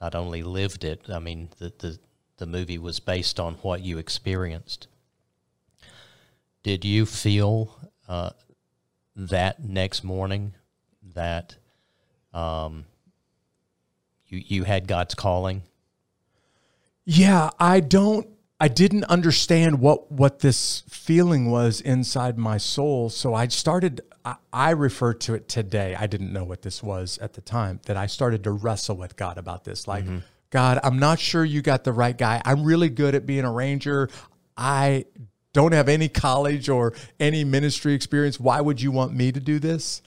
[0.00, 1.98] not only lived it, I mean, the, the,
[2.36, 4.86] the movie was based on what you experienced.
[6.62, 7.76] Did you feel
[8.08, 8.30] uh,
[9.28, 10.54] that next morning
[11.14, 11.56] that
[12.32, 12.84] um,
[14.28, 15.62] you, you had God's calling?
[17.04, 18.26] Yeah, I don't
[18.60, 23.08] I didn't understand what what this feeling was inside my soul.
[23.08, 24.02] So I started.
[24.22, 25.96] I, I refer to it today.
[25.98, 27.80] I didn't know what this was at the time.
[27.86, 29.88] That I started to wrestle with God about this.
[29.88, 30.18] Like, mm-hmm.
[30.50, 32.42] God, I'm not sure you got the right guy.
[32.44, 34.10] I'm really good at being a ranger.
[34.58, 35.06] I
[35.52, 38.38] don't have any college or any ministry experience.
[38.38, 40.02] Why would you want me to do this?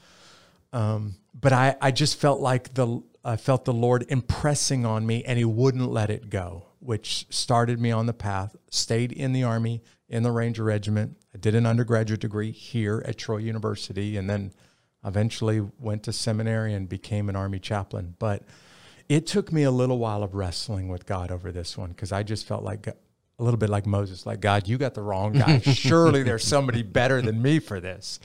[0.72, 5.24] Um, but I, I just felt like the I felt the Lord impressing on me,
[5.24, 8.56] and He wouldn't let it go, which started me on the path.
[8.70, 11.18] Stayed in the Army in the Ranger Regiment.
[11.34, 14.52] I did an undergraduate degree here at Troy University, and then
[15.06, 18.16] eventually went to seminary and became an Army chaplain.
[18.20, 18.44] But
[19.10, 22.24] it took me a little while of wrestling with God over this one because I
[22.24, 22.88] just felt like
[23.40, 25.60] a little bit like Moses, like God, you got the wrong guy.
[25.60, 28.20] Surely there's somebody better than me for this.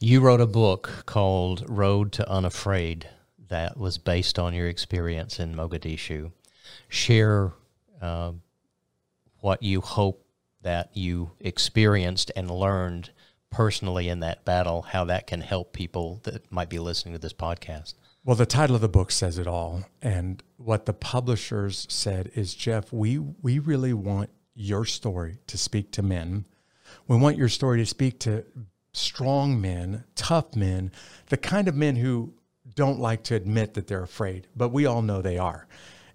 [0.00, 3.08] You wrote a book called Road to Unafraid
[3.48, 6.30] that was based on your experience in Mogadishu.
[6.88, 7.52] Share
[8.00, 8.32] uh,
[9.40, 10.24] what you hope
[10.62, 13.10] that you experienced and learned
[13.50, 17.32] personally in that battle, how that can help people that might be listening to this
[17.32, 17.94] podcast.
[18.24, 19.84] Well, the title of the book says it all.
[20.02, 25.92] And what the publishers said is Jeff, we, we really want your story to speak
[25.92, 26.44] to men.
[27.06, 28.44] We want your story to speak to
[28.92, 30.90] strong men, tough men,
[31.26, 32.34] the kind of men who
[32.74, 35.66] don't like to admit that they're afraid, but we all know they are.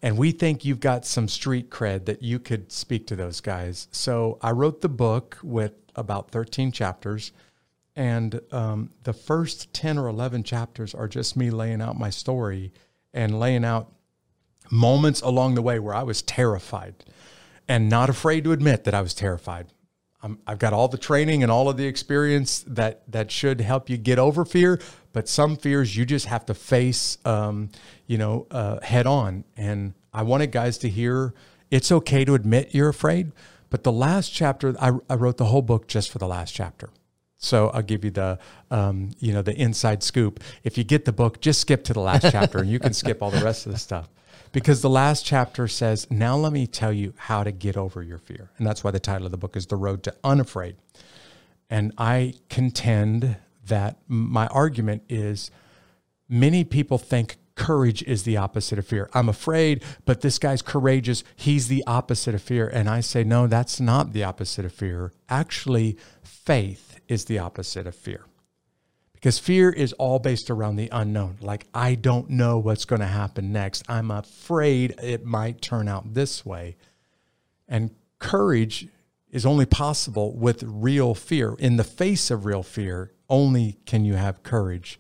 [0.02, 3.88] And we think you've got some street cred that you could speak to those guys.
[3.92, 7.32] So I wrote the book with about 13 chapters.
[7.96, 12.74] And um, the first 10 or 11 chapters are just me laying out my story
[13.14, 13.92] and laying out
[14.72, 16.96] moments along the way where I was terrified
[17.68, 19.68] and not afraid to admit that I was terrified.
[20.22, 23.90] i have got all the training and all of the experience that that should help
[23.90, 24.80] you get over fear,
[25.12, 27.70] but some fears you just have to face, um,
[28.08, 29.44] you know, uh, head on.
[29.56, 31.34] And I wanted guys to hear
[31.70, 33.32] it's okay to admit you're afraid,
[33.70, 36.90] but the last chapter, I, I wrote the whole book just for the last chapter.
[37.44, 38.40] So I'll give you the,
[38.72, 40.42] um, you know, the inside scoop.
[40.64, 43.22] If you get the book, just skip to the last chapter, and you can skip
[43.22, 44.08] all the rest of the stuff,
[44.54, 48.18] because the last chapter says, "Now let me tell you how to get over your
[48.18, 50.78] fear," and that's why the title of the book is "The Road to Unafraid."
[51.70, 53.36] And I contend
[53.68, 55.52] that my argument is,
[56.30, 59.10] many people think courage is the opposite of fear.
[59.14, 61.24] I'm afraid, but this guy's courageous.
[61.36, 62.68] He's the opposite of fear.
[62.68, 65.14] And I say, no, that's not the opposite of fear.
[65.30, 68.26] Actually, faith is the opposite of fear.
[69.14, 71.38] Because fear is all based around the unknown.
[71.40, 73.84] Like, I don't know what's going to happen next.
[73.88, 76.76] I'm afraid it might turn out this way.
[77.70, 78.88] And courage
[79.32, 81.56] is only possible with real fear.
[81.58, 85.00] In the face of real fear, only can you have courage.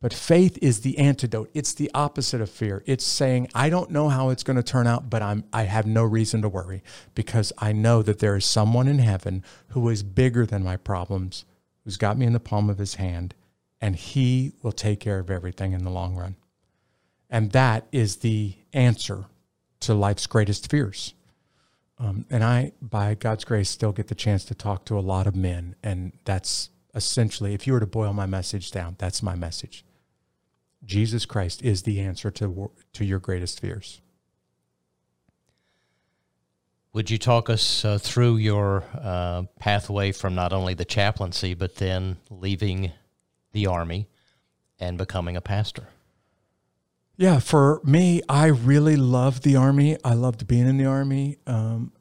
[0.00, 1.50] But faith is the antidote.
[1.54, 2.82] It's the opposite of fear.
[2.86, 5.86] It's saying, I don't know how it's going to turn out, but I'm I have
[5.86, 6.82] no reason to worry
[7.14, 11.44] because I know that there is someone in heaven who is bigger than my problems,
[11.84, 13.34] who's got me in the palm of his hand,
[13.80, 16.36] and he will take care of everything in the long run.
[17.30, 19.24] And that is the answer
[19.80, 21.14] to life's greatest fears.
[21.98, 25.26] Um, and I, by God's grace, still get the chance to talk to a lot
[25.26, 25.74] of men.
[25.82, 29.84] And that's essentially, if you were to boil my message down, that's my message.
[30.84, 34.00] Jesus Christ is the answer to, to your greatest fears.
[36.92, 41.76] Would you talk us uh, through your uh, pathway from not only the chaplaincy, but
[41.76, 42.92] then leaving
[43.52, 44.08] the Army
[44.80, 45.88] and becoming a pastor?
[47.18, 49.98] Yeah, for me, I really loved the Army.
[50.04, 51.36] I loved being in the Army.
[51.46, 51.92] Um,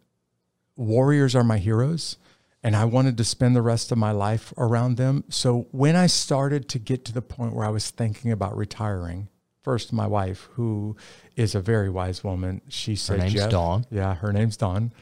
[0.77, 2.17] warriors are my heroes
[2.65, 5.23] and I wanted to spend the rest of my life around them.
[5.30, 9.30] So when I started to get to the point where I was thinking about retiring,
[9.62, 10.95] first my wife, who
[11.36, 13.86] is a very wise woman, she said, her name's Jeff, Dawn.
[13.91, 14.93] Yeah, her name's Dawn.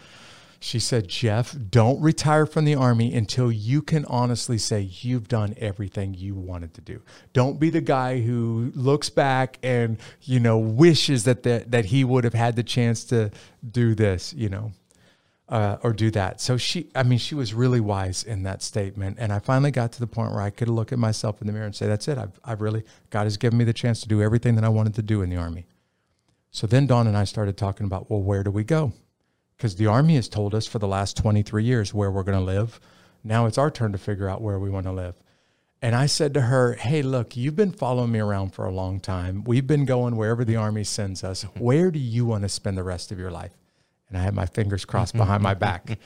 [0.60, 5.56] She said, Jeff, don't retire from the army until you can honestly say you've done
[5.58, 7.02] everything you wanted to do.
[7.32, 12.04] Don't be the guy who looks back and, you know, wishes that the, that he
[12.04, 13.32] would have had the chance to
[13.72, 14.74] do this, you know
[15.54, 16.42] uh, or do that.
[16.42, 19.18] So she, I mean, she was really wise in that statement.
[19.20, 21.54] And I finally got to the point where I could look at myself in the
[21.54, 22.18] mirror and say, that's it.
[22.18, 24.96] I've, I've really, God has given me the chance to do everything that I wanted
[24.96, 25.68] to do in the Army.
[26.50, 28.94] So then Dawn and I started talking about, well, where do we go?
[29.56, 32.44] Because the Army has told us for the last 23 years where we're going to
[32.44, 32.80] live.
[33.24, 35.14] Now it's our turn to figure out where we want to live.
[35.84, 39.00] And I said to her, Hey, look, you've been following me around for a long
[39.00, 39.44] time.
[39.44, 41.44] We've been going wherever the Army sends us.
[41.60, 43.52] Where do you want to spend the rest of your life?
[44.14, 45.98] And I had my fingers crossed behind my back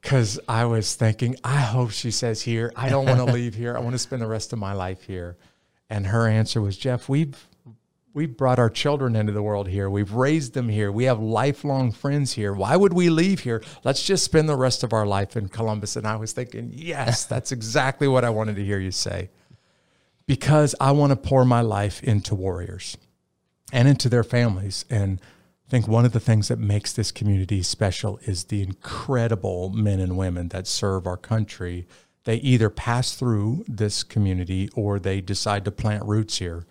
[0.00, 2.72] because I was thinking, I hope she says here.
[2.74, 3.76] I don't want to leave here.
[3.76, 5.36] I want to spend the rest of my life here.
[5.90, 7.36] And her answer was, Jeff, we've
[8.14, 9.90] we've brought our children into the world here.
[9.90, 10.90] We've raised them here.
[10.90, 12.54] We have lifelong friends here.
[12.54, 13.62] Why would we leave here?
[13.84, 15.96] Let's just spend the rest of our life in Columbus.
[15.96, 19.28] And I was thinking, yes, that's exactly what I wanted to hear you say.
[20.26, 22.96] Because I want to pour my life into warriors
[23.70, 24.86] and into their families.
[24.88, 25.20] And
[25.66, 29.98] I think one of the things that makes this community special is the incredible men
[29.98, 31.86] and women that serve our country.
[32.24, 36.64] They either pass through this community or they decide to plant roots here.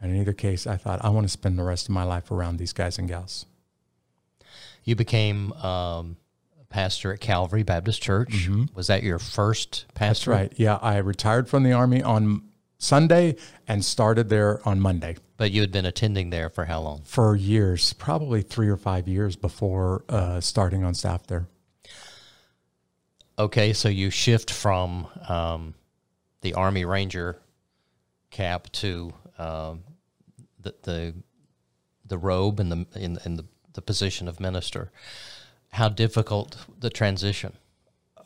[0.00, 2.30] And in either case, I thought I want to spend the rest of my life
[2.30, 3.46] around these guys and gals.
[4.84, 6.16] You became um,
[6.68, 8.48] pastor at Calvary Baptist Church.
[8.74, 9.86] Was that your first Mm-hmm.
[9.88, 10.30] That's pastor?
[10.30, 10.52] right.
[10.56, 12.42] Yeah, I retired from the army on
[12.78, 13.34] Sunday
[13.66, 17.02] and started there on Monday But you had been attending there for how long?
[17.04, 21.46] for years, probably three or five years before uh, starting on staff there.
[23.38, 25.74] Okay, so you shift from um,
[26.40, 27.38] the Army Ranger
[28.30, 29.84] cap to um,
[30.60, 31.14] the, the
[32.06, 34.90] the robe and the in, in the, the position of minister.
[35.70, 37.52] How difficult the transition?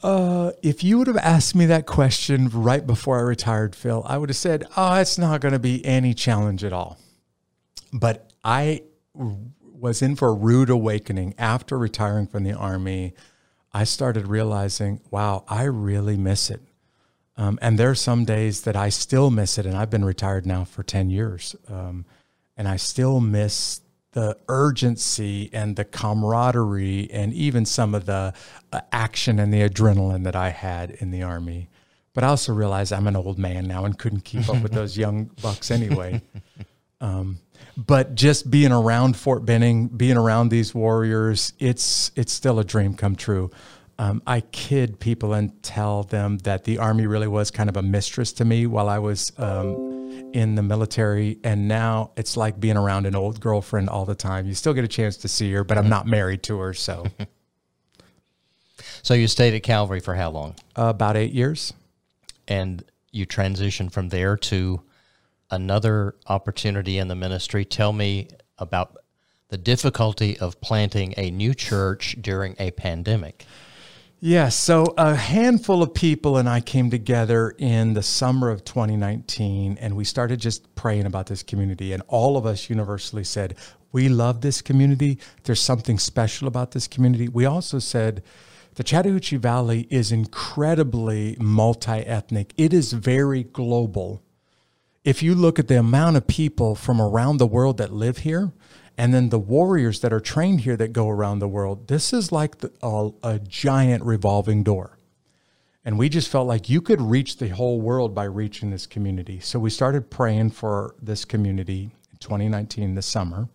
[0.02, 4.16] Uh, if you would have asked me that question right before I retired, Phil, I
[4.18, 6.98] would have said, "Oh, it's not going to be any challenge at all."
[7.92, 8.82] But I
[9.62, 13.14] was in for a rude awakening after retiring from the army.
[13.72, 16.62] I started realizing, wow, I really miss it.
[17.36, 20.46] Um, and there are some days that I still miss it, and I've been retired
[20.46, 22.04] now for ten years, um,
[22.56, 23.80] and I still miss
[24.12, 28.34] the urgency and the camaraderie, and even some of the
[28.70, 31.70] uh, action and the adrenaline that I had in the army.
[32.12, 34.98] But I also realize I'm an old man now and couldn't keep up with those
[34.98, 36.20] young bucks anyway.
[37.00, 37.38] Um,
[37.76, 42.94] but just being around Fort Benning, being around these warriors, it's it's still a dream
[42.94, 43.50] come true.
[43.98, 47.82] Um, I kid people and tell them that the army really was kind of a
[47.82, 52.76] mistress to me while I was um, in the military, and now it's like being
[52.76, 54.46] around an old girlfriend all the time.
[54.46, 57.06] You still get a chance to see her, but I'm not married to her, so
[59.02, 60.54] So you stayed at Calvary for how long?
[60.76, 61.72] uh, about eight years.
[62.48, 64.80] and you transitioned from there to
[65.52, 67.64] another opportunity in the ministry.
[67.64, 68.28] Tell me
[68.58, 68.96] about
[69.48, 73.46] the difficulty of planting a new church during a pandemic.
[74.18, 74.58] Yes.
[74.58, 79.94] So a handful of people and I came together in the summer of 2019 and
[79.94, 81.92] we started just praying about this community.
[81.92, 83.56] And all of us universally said,
[83.90, 85.18] We love this community.
[85.42, 87.28] There's something special about this community.
[87.28, 88.22] We also said,
[88.76, 94.22] the Chattahoochee Valley is incredibly multi ethnic, it is very global
[95.04, 98.52] if you look at the amount of people from around the world that live here
[98.96, 102.30] and then the warriors that are trained here that go around the world, this is
[102.30, 104.98] like the, a, a giant revolving door.
[105.84, 109.40] And we just felt like you could reach the whole world by reaching this community.
[109.40, 113.48] So we started praying for this community in 2019, this summer.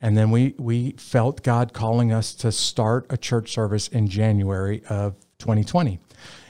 [0.00, 4.82] And then we, we felt God calling us to start a church service in January
[4.88, 5.98] of 2020.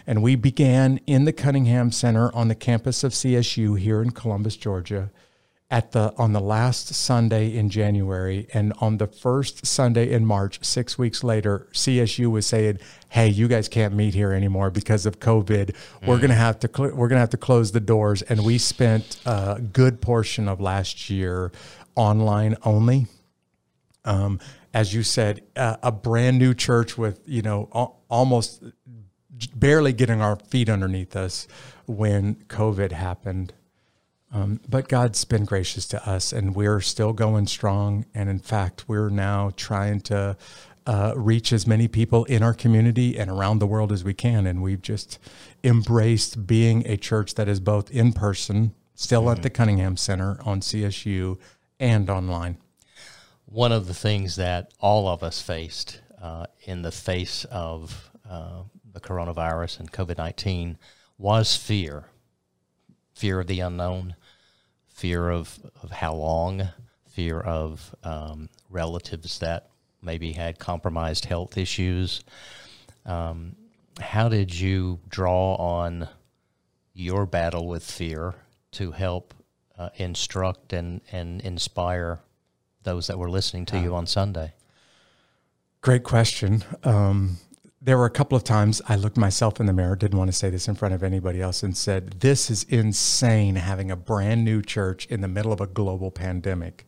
[0.09, 4.57] And we began in the Cunningham Center on the campus of CSU here in Columbus,
[4.57, 5.11] Georgia,
[5.71, 10.65] at the on the last Sunday in January, and on the first Sunday in March,
[10.65, 12.79] six weeks later, CSU was saying,
[13.11, 15.75] "Hey, you guys can't meet here anymore because of COVID.
[16.07, 19.21] We're gonna have to cl- we're gonna have to close the doors." And we spent
[19.27, 21.53] a good portion of last year
[21.97, 23.09] online only
[24.07, 24.41] um,
[24.73, 28.63] as you said, uh, a brand new church with you know al- almost
[29.47, 31.47] barely getting our feet underneath us
[31.87, 33.53] when COVID happened.
[34.31, 38.05] Um, but God's been gracious to us, and we're still going strong.
[38.15, 40.37] And in fact, we're now trying to
[40.87, 44.47] uh, reach as many people in our community and around the world as we can.
[44.47, 45.19] And we've just
[45.65, 50.61] embraced being a church that is both in person, still at the Cunningham Center on
[50.61, 51.39] CSU,
[51.81, 52.59] and online.
[53.47, 58.63] One of the things that all of us faced uh, in the face of uh,
[58.99, 60.79] the coronavirus and COVID 19
[61.19, 62.07] was fear
[63.19, 64.15] fear of the unknown,
[64.87, 66.69] fear of, of how long,
[67.11, 69.71] fear of um, relatives that
[70.01, 72.23] maybe had compromised health issues.
[73.05, 73.57] Um,
[74.01, 76.09] how did you draw on
[76.95, 78.37] your battle with fear
[78.73, 79.35] to help
[79.77, 82.21] uh, instruct and, and inspire
[82.85, 84.53] those that were listening to you on Sunday?
[85.81, 86.63] Great question.
[86.85, 87.39] Um,
[87.89, 90.37] there were a couple of times I looked myself in the mirror, didn't want to
[90.37, 94.45] say this in front of anybody else, and said, This is insane having a brand
[94.45, 96.85] new church in the middle of a global pandemic.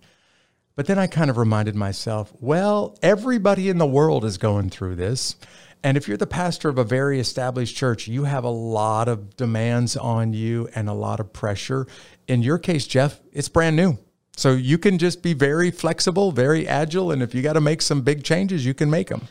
[0.76, 4.96] But then I kind of reminded myself, well, everybody in the world is going through
[4.96, 5.36] this.
[5.82, 9.38] And if you're the pastor of a very established church, you have a lot of
[9.38, 11.86] demands on you and a lot of pressure.
[12.28, 13.96] In your case, Jeff, it's brand new.
[14.36, 17.10] So you can just be very flexible, very agile.
[17.10, 19.28] And if you got to make some big changes, you can make them.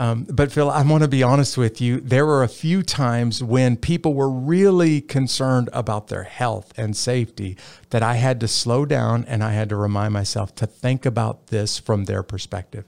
[0.00, 2.00] Um, but Phil, I want to be honest with you.
[2.00, 7.58] There were a few times when people were really concerned about their health and safety
[7.90, 11.48] that I had to slow down and I had to remind myself to think about
[11.48, 12.86] this from their perspective.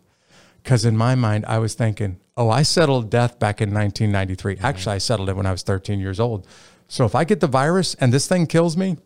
[0.62, 4.54] Because in my mind, I was thinking, oh, I settled death back in 1993.
[4.54, 4.64] Mm-hmm.
[4.64, 6.46] Actually, I settled it when I was 13 years old.
[6.88, 8.96] So if I get the virus and this thing kills me,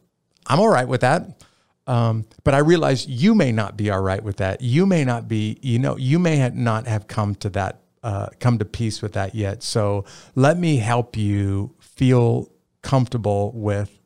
[0.47, 1.43] I'm all right with that.
[1.89, 4.61] Um, but I realize you may not be all right with that.
[4.61, 8.59] You may not be, you know, you may not have come to that uh, come
[8.59, 9.63] to peace with that yet.
[9.63, 12.51] So let me help you feel
[12.83, 13.97] comfortable with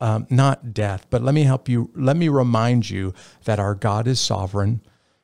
[0.00, 1.90] um, not death, but let me help you.
[1.94, 4.80] Let me remind you that our God is sovereign.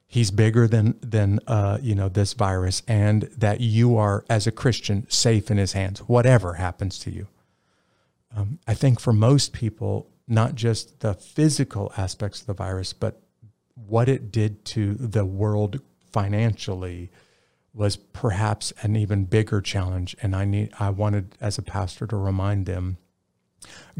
[0.06, 4.52] He's bigger than than uh, you know this virus, and that you are, as a
[4.52, 6.00] Christian, safe in His hands.
[6.00, 7.28] Whatever happens to you,
[8.36, 13.20] um, I think for most people, not just the physical aspects of the virus, but
[13.74, 15.80] what it did to the world
[16.12, 17.10] financially,
[17.74, 20.16] was perhaps an even bigger challenge.
[20.22, 22.98] And I need I wanted as a pastor to remind them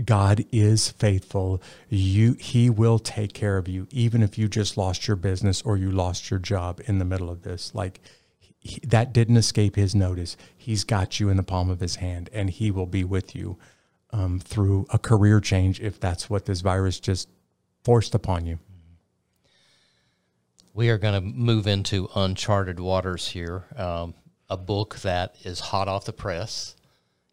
[0.03, 1.61] God is faithful.
[1.89, 5.77] You he will take care of you even if you just lost your business or
[5.77, 7.75] you lost your job in the middle of this.
[7.75, 8.01] Like
[8.61, 10.37] he, that didn't escape his notice.
[10.57, 13.59] He's got you in the palm of his hand and he will be with you
[14.11, 17.29] um, through a career change if that's what this virus just
[17.83, 18.59] forced upon you.
[20.75, 23.65] We are going to move into uncharted waters here.
[23.77, 24.15] Um,
[24.51, 26.75] a book that is hot off the press.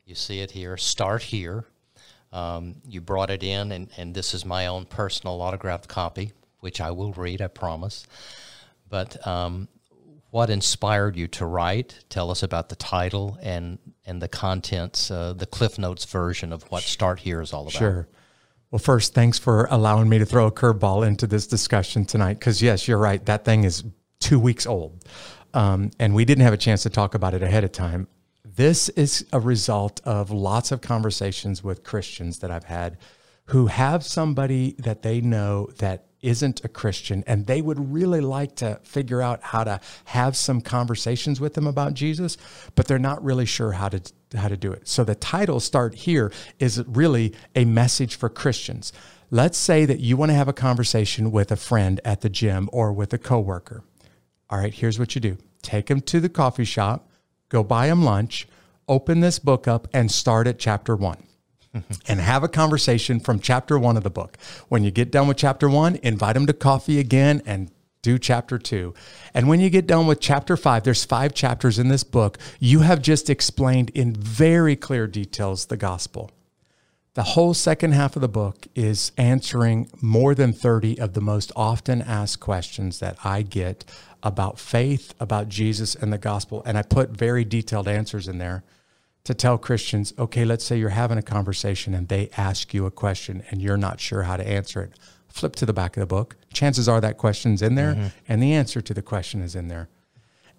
[0.05, 0.77] You see it here.
[0.77, 1.65] Start here.
[2.31, 6.79] Um, you brought it in, and, and this is my own personal autographed copy, which
[6.79, 8.05] I will read, I promise.
[8.87, 9.67] But um,
[10.29, 11.97] what inspired you to write?
[12.09, 16.63] Tell us about the title and and the contents, uh, the Cliff Notes version of
[16.71, 17.73] what Start Here is all about.
[17.73, 18.07] Sure.
[18.71, 22.39] Well, first, thanks for allowing me to throw a curveball into this discussion tonight.
[22.39, 23.23] Because, yes, you're right.
[23.25, 23.83] That thing is
[24.21, 25.03] two weeks old.
[25.53, 28.07] Um, and we didn't have a chance to talk about it ahead of time.
[28.45, 32.97] This is a result of lots of conversations with Christians that I've had
[33.51, 38.55] who have somebody that they know that isn't a Christian and they would really like
[38.55, 42.37] to figure out how to have some conversations with them about Jesus,
[42.75, 44.01] but they're not really sure how to
[44.37, 44.87] how to do it.
[44.87, 48.93] So the title start here is really a message for Christians.
[49.29, 52.69] Let's say that you want to have a conversation with a friend at the gym
[52.71, 53.83] or with a coworker.
[54.49, 55.37] All right, here's what you do.
[55.61, 57.09] Take them to the coffee shop,
[57.49, 58.47] go buy them lunch,
[58.87, 61.27] open this book up and start at chapter 1
[62.07, 64.37] and have a conversation from chapter one of the book.
[64.69, 68.57] When you get done with chapter one, invite them to coffee again and do chapter
[68.57, 68.93] two.
[69.33, 72.37] And when you get done with chapter five, there's five chapters in this book.
[72.59, 76.31] You have just explained in very clear details the gospel.
[77.13, 81.51] The whole second half of the book is answering more than 30 of the most
[81.57, 83.83] often asked questions that I get
[84.23, 86.63] about faith, about Jesus, and the gospel.
[86.65, 88.63] And I put very detailed answers in there
[89.23, 92.91] to tell Christians, okay, let's say you're having a conversation and they ask you a
[92.91, 94.93] question and you're not sure how to answer it.
[95.27, 96.35] Flip to the back of the book.
[96.51, 98.07] Chances are that question's in there mm-hmm.
[98.27, 99.89] and the answer to the question is in there.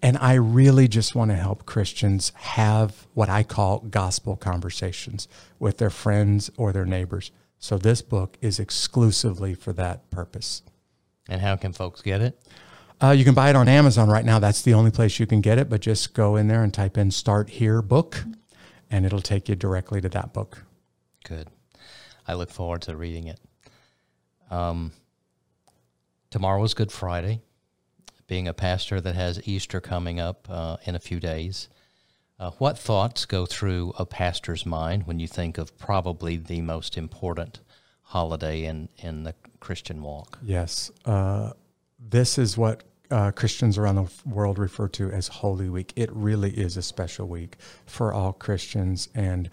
[0.01, 5.27] And I really just want to help Christians have what I call gospel conversations
[5.59, 7.31] with their friends or their neighbors.
[7.57, 10.61] So this book is exclusively for that purpose.
[11.29, 12.37] And how can folks get it?
[13.01, 14.39] Uh, you can buy it on Amazon right now.
[14.39, 16.97] That's the only place you can get it, but just go in there and type
[16.97, 18.23] in Start Here Book
[18.89, 20.63] and it'll take you directly to that book.
[21.23, 21.47] Good.
[22.27, 23.39] I look forward to reading it.
[24.49, 24.91] Um,
[26.29, 27.41] tomorrow is Good Friday.
[28.27, 31.69] Being a pastor that has Easter coming up uh, in a few days,
[32.39, 36.97] uh, what thoughts go through a pastor's mind when you think of probably the most
[36.97, 37.59] important
[38.01, 40.39] holiday in, in the Christian walk?
[40.41, 40.91] Yes.
[41.05, 41.51] Uh,
[41.99, 42.83] this is what
[43.13, 45.93] uh, Christians around the world refer to as Holy Week.
[45.95, 49.07] It really is a special week for all Christians.
[49.13, 49.51] And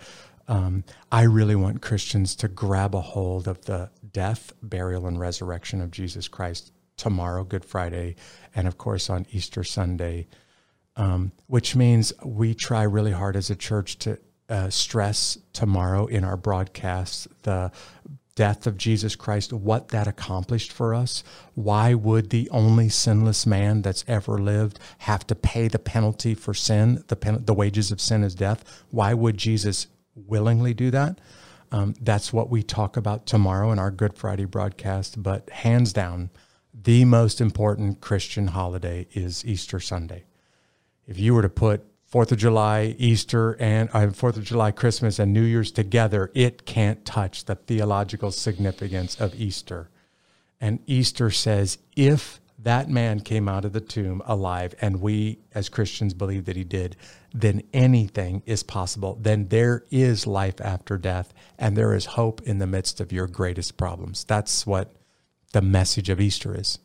[0.49, 0.83] um,
[1.13, 5.91] I really want Christians to grab a hold of the death, burial, and resurrection of
[5.91, 8.17] Jesus Christ tomorrow, Good Friday,
[8.55, 10.27] and of course on Easter Sunday,
[10.97, 16.25] um, which means we try really hard as a church to uh, stress tomorrow in
[16.25, 17.71] our broadcasts the
[18.35, 21.23] death of Jesus Christ, what that accomplished for us.
[21.55, 26.55] Why would the only sinless man that's ever lived have to pay the penalty for
[26.55, 27.05] sin?
[27.09, 28.65] The, pen, the wages of sin is death.
[28.91, 31.21] Why would Jesus willingly do that?
[31.73, 35.23] Um, that's what we talk about tomorrow in our Good Friday broadcast.
[35.23, 36.31] But hands down,
[36.75, 40.25] the most important Christian holiday is Easter Sunday.
[41.07, 45.21] If you were to put Fourth of July, Easter, and uh, Fourth of July, Christmas,
[45.21, 49.91] and New Year's together, it can't touch the theological significance of Easter.
[50.61, 55.69] And Easter says, if that man came out of the tomb alive, and we as
[55.69, 56.97] Christians believe that he did,
[57.33, 59.17] then anything is possible.
[59.21, 63.29] Then there is life after death, and there is hope in the midst of your
[63.29, 64.25] greatest problems.
[64.25, 64.93] That's what
[65.53, 66.81] the message of Easter is.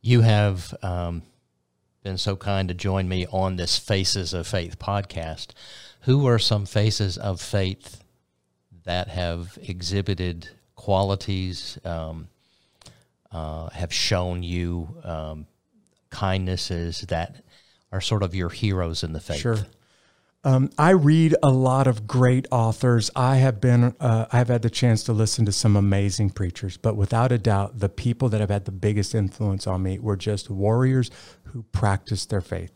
[0.00, 1.22] You have um,
[2.08, 5.48] been so kind to join me on this Faces of Faith podcast.
[6.04, 8.02] Who are some faces of faith
[8.84, 11.78] that have exhibited qualities?
[11.84, 12.28] Um,
[13.30, 15.46] uh, have shown you um,
[16.08, 17.44] kindnesses that
[17.92, 19.40] are sort of your heroes in the faith?
[19.40, 19.58] Sure.
[20.44, 23.10] Um, I read a lot of great authors.
[23.16, 26.96] I have been, uh, I've had the chance to listen to some amazing preachers, but
[26.96, 30.48] without a doubt, the people that have had the biggest influence on me were just
[30.48, 31.10] warriors
[31.44, 32.72] who practiced their faith.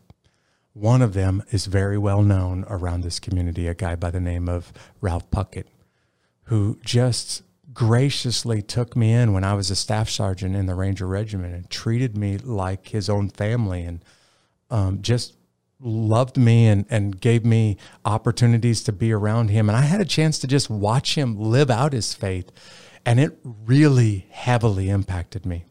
[0.73, 4.49] One of them is very well known around this community, a guy by the name
[4.49, 5.67] of Ralph Puckett,
[6.45, 7.43] who just
[7.73, 11.69] graciously took me in when I was a staff sergeant in the Ranger Regiment and
[11.69, 14.03] treated me like his own family and
[14.69, 15.35] um, just
[15.83, 19.69] loved me and, and gave me opportunities to be around him.
[19.69, 22.51] And I had a chance to just watch him live out his faith.
[23.05, 25.65] And it really heavily impacted me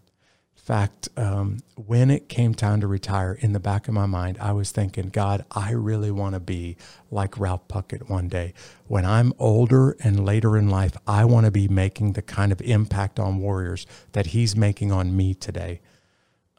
[0.56, 4.38] In fact, um, when it came time to retire, in the back of my mind,
[4.40, 6.76] I was thinking, God, I really want to be
[7.10, 8.54] like Ralph Puckett one day.
[8.86, 12.60] When I'm older and later in life, I want to be making the kind of
[12.62, 15.80] impact on warriors that he's making on me today.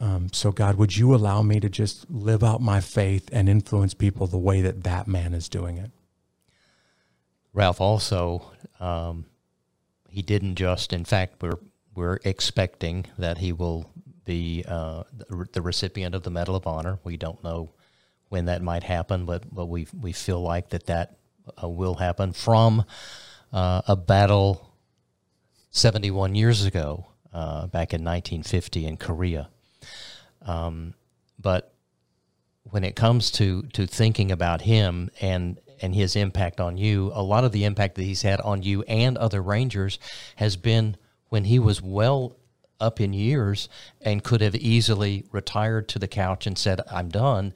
[0.04, 3.94] Um, so, God, would you allow me to just live out my faith and influence
[3.94, 5.90] people the way that that man is doing it?
[7.54, 9.24] Ralph also, um,
[10.10, 11.58] he didn't just, in fact, we're
[11.94, 13.90] we're expecting that he will
[14.26, 15.04] be uh,
[15.52, 16.98] the recipient of the Medal of Honor.
[17.04, 17.70] We don't know
[18.28, 21.16] when that might happen, but, but we, we feel like that that
[21.62, 22.84] uh, will happen from
[23.52, 24.74] uh, a battle
[25.70, 29.48] 71 years ago, uh, back in 1950 in Korea.
[30.44, 30.94] Um,
[31.38, 31.72] but
[32.64, 37.22] when it comes to, to thinking about him and and his impact on you, a
[37.22, 39.98] lot of the impact that he's had on you and other Rangers
[40.36, 40.96] has been
[41.28, 42.36] when he was well
[42.80, 43.68] up in years
[44.00, 47.54] and could have easily retired to the couch and said, I'm done.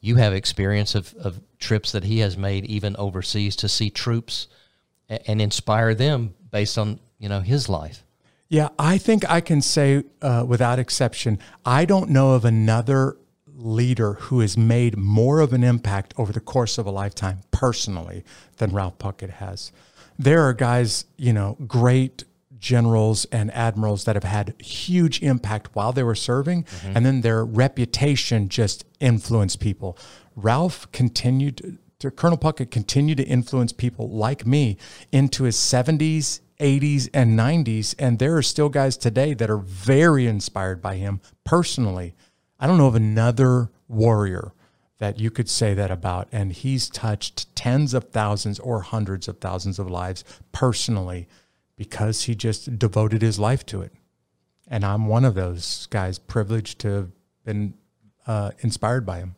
[0.00, 4.48] You have experience of, of trips that he has made even overseas to see troops
[5.08, 8.03] and inspire them based on, you know, his life.
[8.54, 13.16] Yeah, I think I can say uh, without exception, I don't know of another
[13.52, 18.24] leader who has made more of an impact over the course of a lifetime personally
[18.58, 19.72] than Ralph Puckett has.
[20.20, 22.22] There are guys, you know, great
[22.56, 26.96] generals and admirals that have had huge impact while they were serving, mm-hmm.
[26.96, 29.98] and then their reputation just influenced people.
[30.36, 34.76] Ralph continued to, Colonel Puckett continued to influence people like me
[35.10, 37.94] into his 70s, 80s, and 90s.
[37.98, 42.14] And there are still guys today that are very inspired by him personally.
[42.58, 44.52] I don't know of another warrior
[44.98, 46.28] that you could say that about.
[46.32, 51.28] And he's touched tens of thousands or hundreds of thousands of lives personally
[51.76, 53.92] because he just devoted his life to it.
[54.68, 57.10] And I'm one of those guys privileged to have
[57.44, 57.74] been
[58.26, 59.34] uh, inspired by him.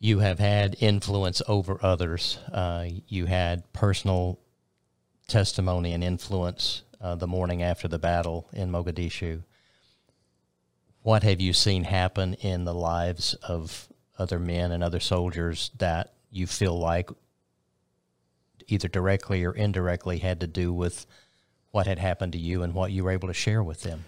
[0.00, 2.38] You have had influence over others.
[2.52, 4.38] Uh, you had personal
[5.28, 9.42] testimony and influence uh, the morning after the battle in Mogadishu.
[11.02, 16.14] What have you seen happen in the lives of other men and other soldiers that
[16.30, 17.10] you feel like
[18.66, 21.06] either directly or indirectly had to do with
[21.70, 24.04] what had happened to you and what you were able to share with them?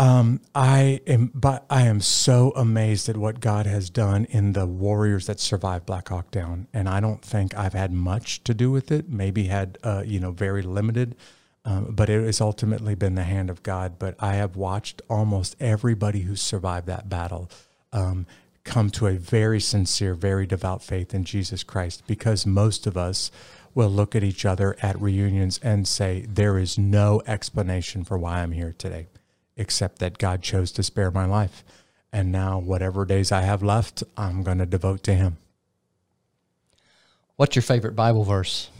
[0.00, 4.64] Um, I am, but I am so amazed at what God has done in the
[4.64, 8.70] warriors that survived Black Hawk Down, and I don't think I've had much to do
[8.70, 9.10] with it.
[9.10, 11.16] Maybe had, uh, you know, very limited,
[11.66, 13.98] um, but it has ultimately been the hand of God.
[13.98, 17.50] But I have watched almost everybody who survived that battle
[17.92, 18.26] um,
[18.64, 23.30] come to a very sincere, very devout faith in Jesus Christ, because most of us
[23.74, 28.40] will look at each other at reunions and say, There is no explanation for why
[28.40, 29.08] I'm here today,
[29.60, 31.62] except that God chose to spare my life.
[32.12, 35.36] And now, whatever days I have left, I'm going to devote to Him.
[37.36, 38.70] What's your favorite Bible verse?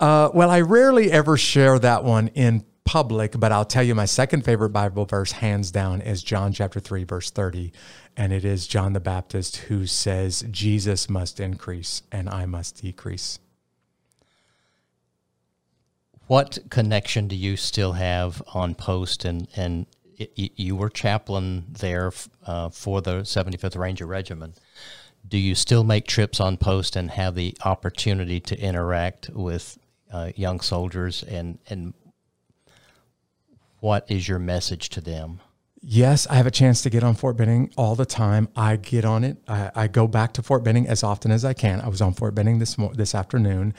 [0.00, 4.06] Uh, well, I rarely ever share that one in public, but I'll tell you my
[4.06, 7.72] second favorite Bible verse, hands down, is John chapter 3, verse 30.
[8.16, 13.38] And it is John the Baptist who says, Jesus must increase and I must decrease
[16.26, 19.86] what connection do you still have on post and and
[20.36, 22.12] you were chaplain there
[22.46, 24.58] uh, for the 75th Ranger Regiment.
[25.26, 29.78] Do you still make trips on post and have the opportunity to interact with
[30.12, 31.94] uh, young soldiers and and
[33.80, 35.40] what is your message to them?
[35.86, 38.48] Yes, I have a chance to get on Fort Benning all the time.
[38.56, 39.36] I get on it.
[39.46, 41.82] I, I go back to Fort Benning as often as I can.
[41.82, 43.74] I was on Fort Benning this this afternoon,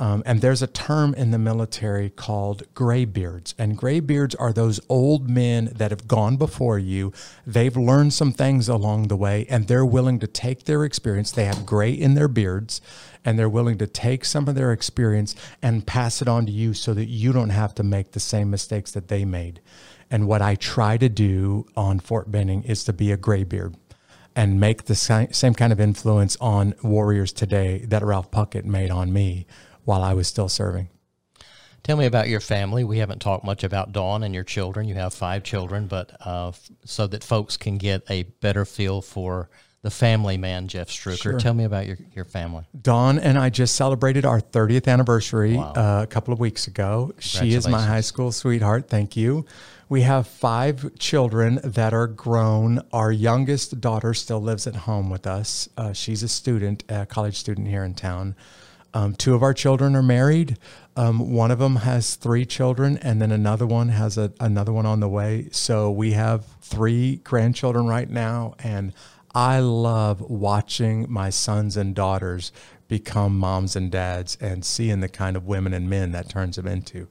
[0.00, 3.54] um, and there's a term in the military called graybeards.
[3.58, 7.12] And graybeards are those old men that have gone before you.
[7.46, 11.30] They've learned some things along the way, and they're willing to take their experience.
[11.30, 12.80] They have gray in their beards,
[13.26, 16.72] and they're willing to take some of their experience and pass it on to you
[16.72, 19.60] so that you don't have to make the same mistakes that they made.
[20.10, 23.76] And what I try to do on Fort Benning is to be a graybeard
[24.34, 29.12] and make the same kind of influence on warriors today that Ralph Puckett made on
[29.12, 29.46] me
[29.84, 30.88] while I was still serving.
[31.82, 32.84] Tell me about your family.
[32.84, 34.86] We haven't talked much about Dawn and your children.
[34.86, 36.52] You have five children, but uh,
[36.84, 39.48] so that folks can get a better feel for
[39.82, 41.22] the family man, Jeff Struecker.
[41.22, 41.38] Sure.
[41.38, 42.64] Tell me about your, your family.
[42.78, 45.72] Dawn and I just celebrated our 30th anniversary wow.
[45.72, 47.12] uh, a couple of weeks ago.
[47.18, 48.88] She is my high school sweetheart.
[48.88, 49.46] Thank you.
[49.88, 52.82] We have five children that are grown.
[52.92, 55.68] Our youngest daughter still lives at home with us.
[55.76, 58.36] Uh, she's a student, a college student here in town.
[58.92, 60.58] Um, two of our children are married.
[60.96, 64.86] Um, one of them has three children, and then another one has a, another one
[64.86, 65.48] on the way.
[65.52, 68.92] So we have three grandchildren right now, and
[69.34, 72.50] I love watching my sons and daughters
[72.88, 76.66] become moms and dads and seeing the kind of women and men that turns them
[76.66, 77.06] into.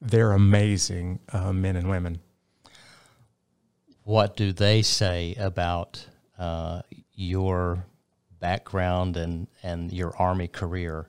[0.00, 2.20] They're amazing uh, men and women.
[4.04, 6.06] What do they say about
[6.38, 6.82] uh,
[7.14, 7.86] your
[8.38, 11.08] background and, and your Army career?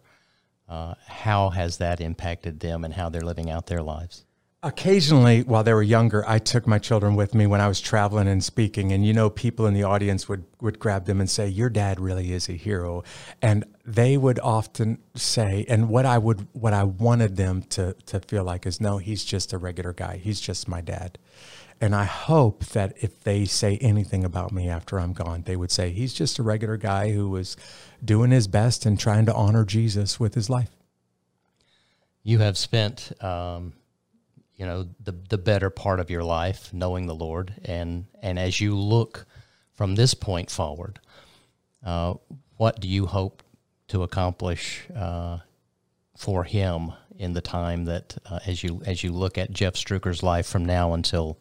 [0.68, 4.26] Uh, how has that impacted them and how they're living out their lives?
[4.64, 8.28] Occasionally, while they were younger, I took my children with me when I was traveling
[8.28, 8.92] and speaking.
[8.92, 12.00] And you know, people in the audience would, would grab them and say, Your dad
[12.00, 13.04] really is a hero.
[13.44, 18.20] And they would often say, and what I would what I wanted them to to
[18.20, 20.18] feel like is no, he's just a regular guy.
[20.18, 21.20] He's just my dad.
[21.82, 25.72] And I hope that if they say anything about me after I'm gone, they would
[25.72, 27.58] say, He's just a regular guy who was
[28.04, 30.70] doing his best and trying to honor Jesus with his life.
[32.24, 33.74] You have spent um
[34.58, 38.62] you know the the better part of your life knowing the Lord and and as
[38.62, 39.26] you look
[39.74, 41.00] from this point forward
[41.86, 42.16] uh,
[42.58, 43.44] what do you hope
[43.90, 45.40] to accomplish uh,
[46.18, 50.24] for him in the time that uh, as you as you look at Jeff Struecker's
[50.24, 51.38] life from now until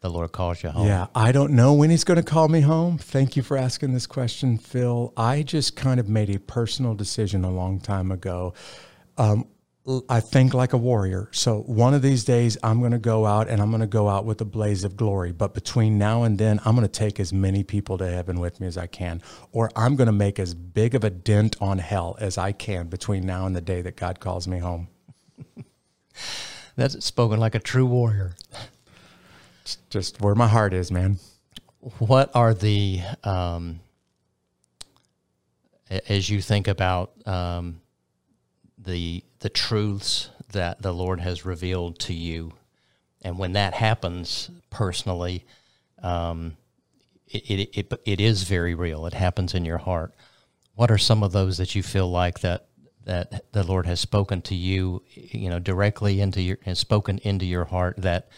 [0.00, 0.86] the Lord calls you home?
[0.86, 2.98] Yeah, I don't know when he's going to call me home.
[2.98, 5.12] Thank you for asking this question, Phil.
[5.16, 8.54] I just kind of made a personal decision a long time ago.
[9.16, 9.48] Um,
[10.08, 11.30] I think like a warrior.
[11.32, 14.08] So one of these days, I'm going to go out and I'm going to go
[14.08, 15.32] out with a blaze of glory.
[15.32, 18.60] But between now and then, I'm going to take as many people to heaven with
[18.60, 21.78] me as I can, or I'm going to make as big of a dent on
[21.78, 24.88] hell as I can between now and the day that God calls me home.
[26.76, 28.36] That's spoken like a true warrior.
[29.90, 31.18] Just where my heart is, man.
[31.98, 33.80] What are the, um,
[35.90, 37.80] as you think about, um,
[38.78, 42.52] the the truths that the Lord has revealed to you,
[43.22, 45.44] and when that happens personally,
[46.02, 46.56] um,
[47.26, 49.06] it, it, it it is very real.
[49.06, 50.14] It happens in your heart.
[50.74, 52.66] What are some of those that you feel like that
[53.04, 57.44] that the Lord has spoken to you, you know, directly into your has spoken into
[57.44, 58.28] your heart that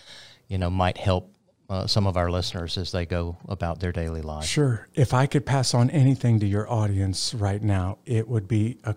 [0.50, 1.32] you know might help
[1.70, 4.44] uh, some of our listeners as they go about their daily life.
[4.44, 4.88] Sure.
[4.94, 8.96] If I could pass on anything to your audience right now, it would be a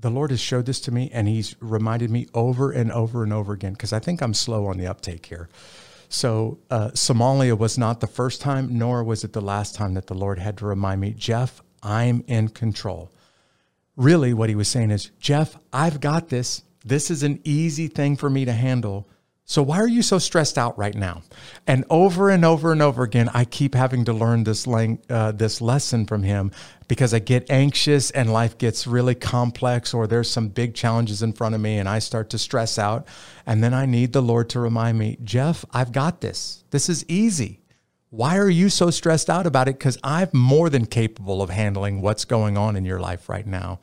[0.00, 3.32] the Lord has showed this to me and He's reminded me over and over and
[3.32, 5.48] over again because I think I'm slow on the uptake here.
[6.10, 10.06] So, uh, Somalia was not the first time, nor was it the last time that
[10.06, 13.10] the Lord had to remind me, Jeff, I'm in control.
[13.96, 16.62] Really, what He was saying is, Jeff, I've got this.
[16.84, 19.08] This is an easy thing for me to handle.
[19.46, 21.22] So why are you so stressed out right now?
[21.66, 25.32] And over and over and over again, I keep having to learn this lang- uh,
[25.32, 26.50] this lesson from him
[26.88, 31.34] because I get anxious and life gets really complex, or there's some big challenges in
[31.34, 33.06] front of me, and I start to stress out.
[33.44, 36.64] And then I need the Lord to remind me, Jeff, I've got this.
[36.70, 37.60] This is easy.
[38.08, 39.76] Why are you so stressed out about it?
[39.76, 43.80] Because I'm more than capable of handling what's going on in your life right now.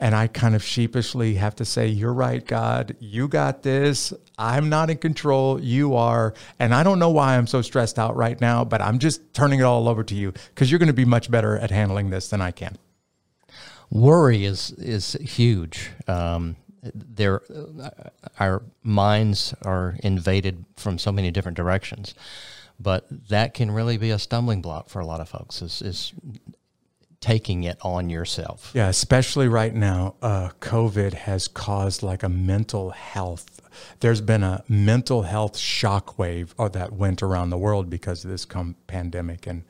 [0.00, 2.96] And I kind of sheepishly have to say, You're right, God.
[2.98, 4.12] You got this.
[4.38, 5.60] I'm not in control.
[5.60, 6.32] You are.
[6.58, 9.60] And I don't know why I'm so stressed out right now, but I'm just turning
[9.60, 12.28] it all over to you because you're going to be much better at handling this
[12.28, 12.78] than I can.
[13.90, 15.90] Worry is, is huge.
[16.08, 16.56] Um,
[16.94, 17.42] there,
[18.38, 22.14] our minds are invaded from so many different directions,
[22.78, 25.60] but that can really be a stumbling block for a lot of folks.
[25.60, 26.12] Is, is
[27.20, 28.70] taking it on yourself.
[28.74, 33.60] Yeah, especially right now, uh, COVID has caused like a mental health.
[34.00, 38.44] There's been a mental health shockwave uh, that went around the world because of this
[38.44, 39.64] com- pandemic, and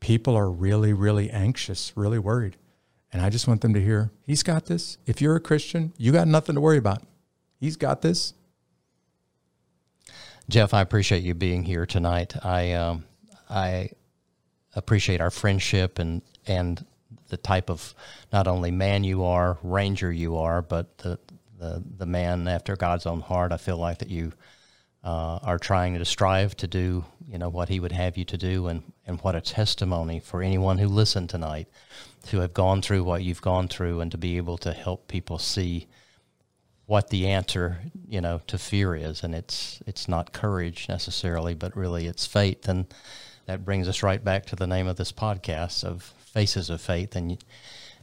[0.00, 2.56] people are really, really anxious, really worried.
[3.12, 4.98] And I just want them to hear, He's got this.
[5.06, 7.02] If you're a Christian, you got nothing to worry about.
[7.58, 8.34] He's got this.
[10.48, 12.34] Jeff, I appreciate you being here tonight.
[12.44, 13.04] I um,
[13.50, 13.90] I
[14.78, 16.84] appreciate our friendship and and
[17.28, 17.94] the type of
[18.32, 21.18] not only man you are, ranger you are, but the
[21.58, 23.52] the the man after God's own heart.
[23.52, 24.32] I feel like that you
[25.04, 28.38] uh, are trying to strive to do you know what He would have you to
[28.38, 31.68] do, and and what a testimony for anyone who listened tonight
[32.28, 35.38] to have gone through what you've gone through and to be able to help people
[35.38, 35.86] see
[36.86, 39.22] what the answer you know to fear is.
[39.22, 42.66] And it's it's not courage necessarily but really it's faith.
[42.68, 42.86] And
[43.48, 47.16] that brings us right back to the name of this podcast of faces of faith
[47.16, 47.38] and you,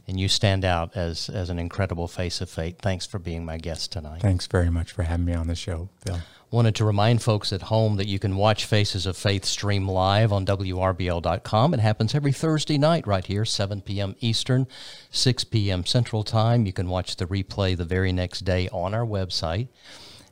[0.06, 3.56] and you stand out as as an incredible face of faith thanks for being my
[3.56, 6.18] guest tonight Thanks very much for having me on the show, Phil.
[6.52, 10.32] Wanted to remind folks at home that you can watch Faces of Faith stream live
[10.32, 11.74] on WRBL.com.
[11.74, 14.14] It happens every Thursday night right here, 7 p.m.
[14.20, 14.68] Eastern,
[15.10, 15.84] 6 p.m.
[15.84, 16.64] Central Time.
[16.64, 19.68] You can watch the replay the very next day on our website.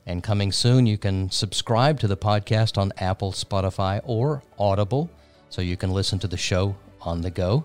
[0.06, 5.10] And coming soon, you can subscribe to the podcast on Apple, Spotify, or Audible
[5.48, 7.64] so you can listen to the show on the go.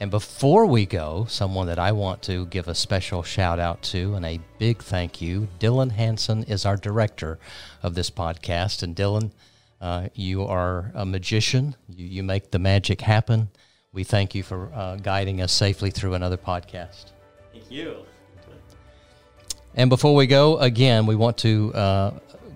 [0.00, 4.14] And before we go, someone that I want to give a special shout out to
[4.14, 5.46] and a big thank you.
[5.60, 7.38] Dylan Hanson is our director
[7.82, 8.82] of this podcast.
[8.82, 9.30] And Dylan,
[9.80, 13.48] uh, you are a magician, you, you make the magic happen.
[13.92, 17.12] We thank you for uh, guiding us safely through another podcast.
[17.52, 18.04] Thank you.
[19.74, 22.10] And before we go, again, we want to uh,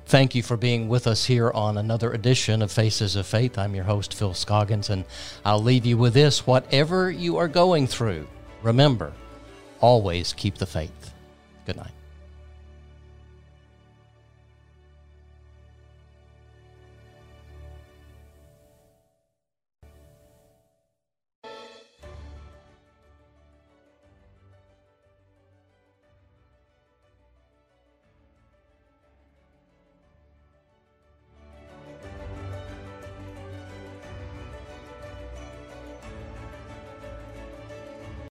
[0.05, 3.57] thank you for being with us here on another edition of Faces of Faith.
[3.57, 5.05] I'm your host, Phil Scoggins, and
[5.45, 8.29] I'll leave you with this whatever you are going through,
[8.62, 9.12] remember,
[9.81, 11.12] always keep the faith.
[11.64, 11.96] Good night.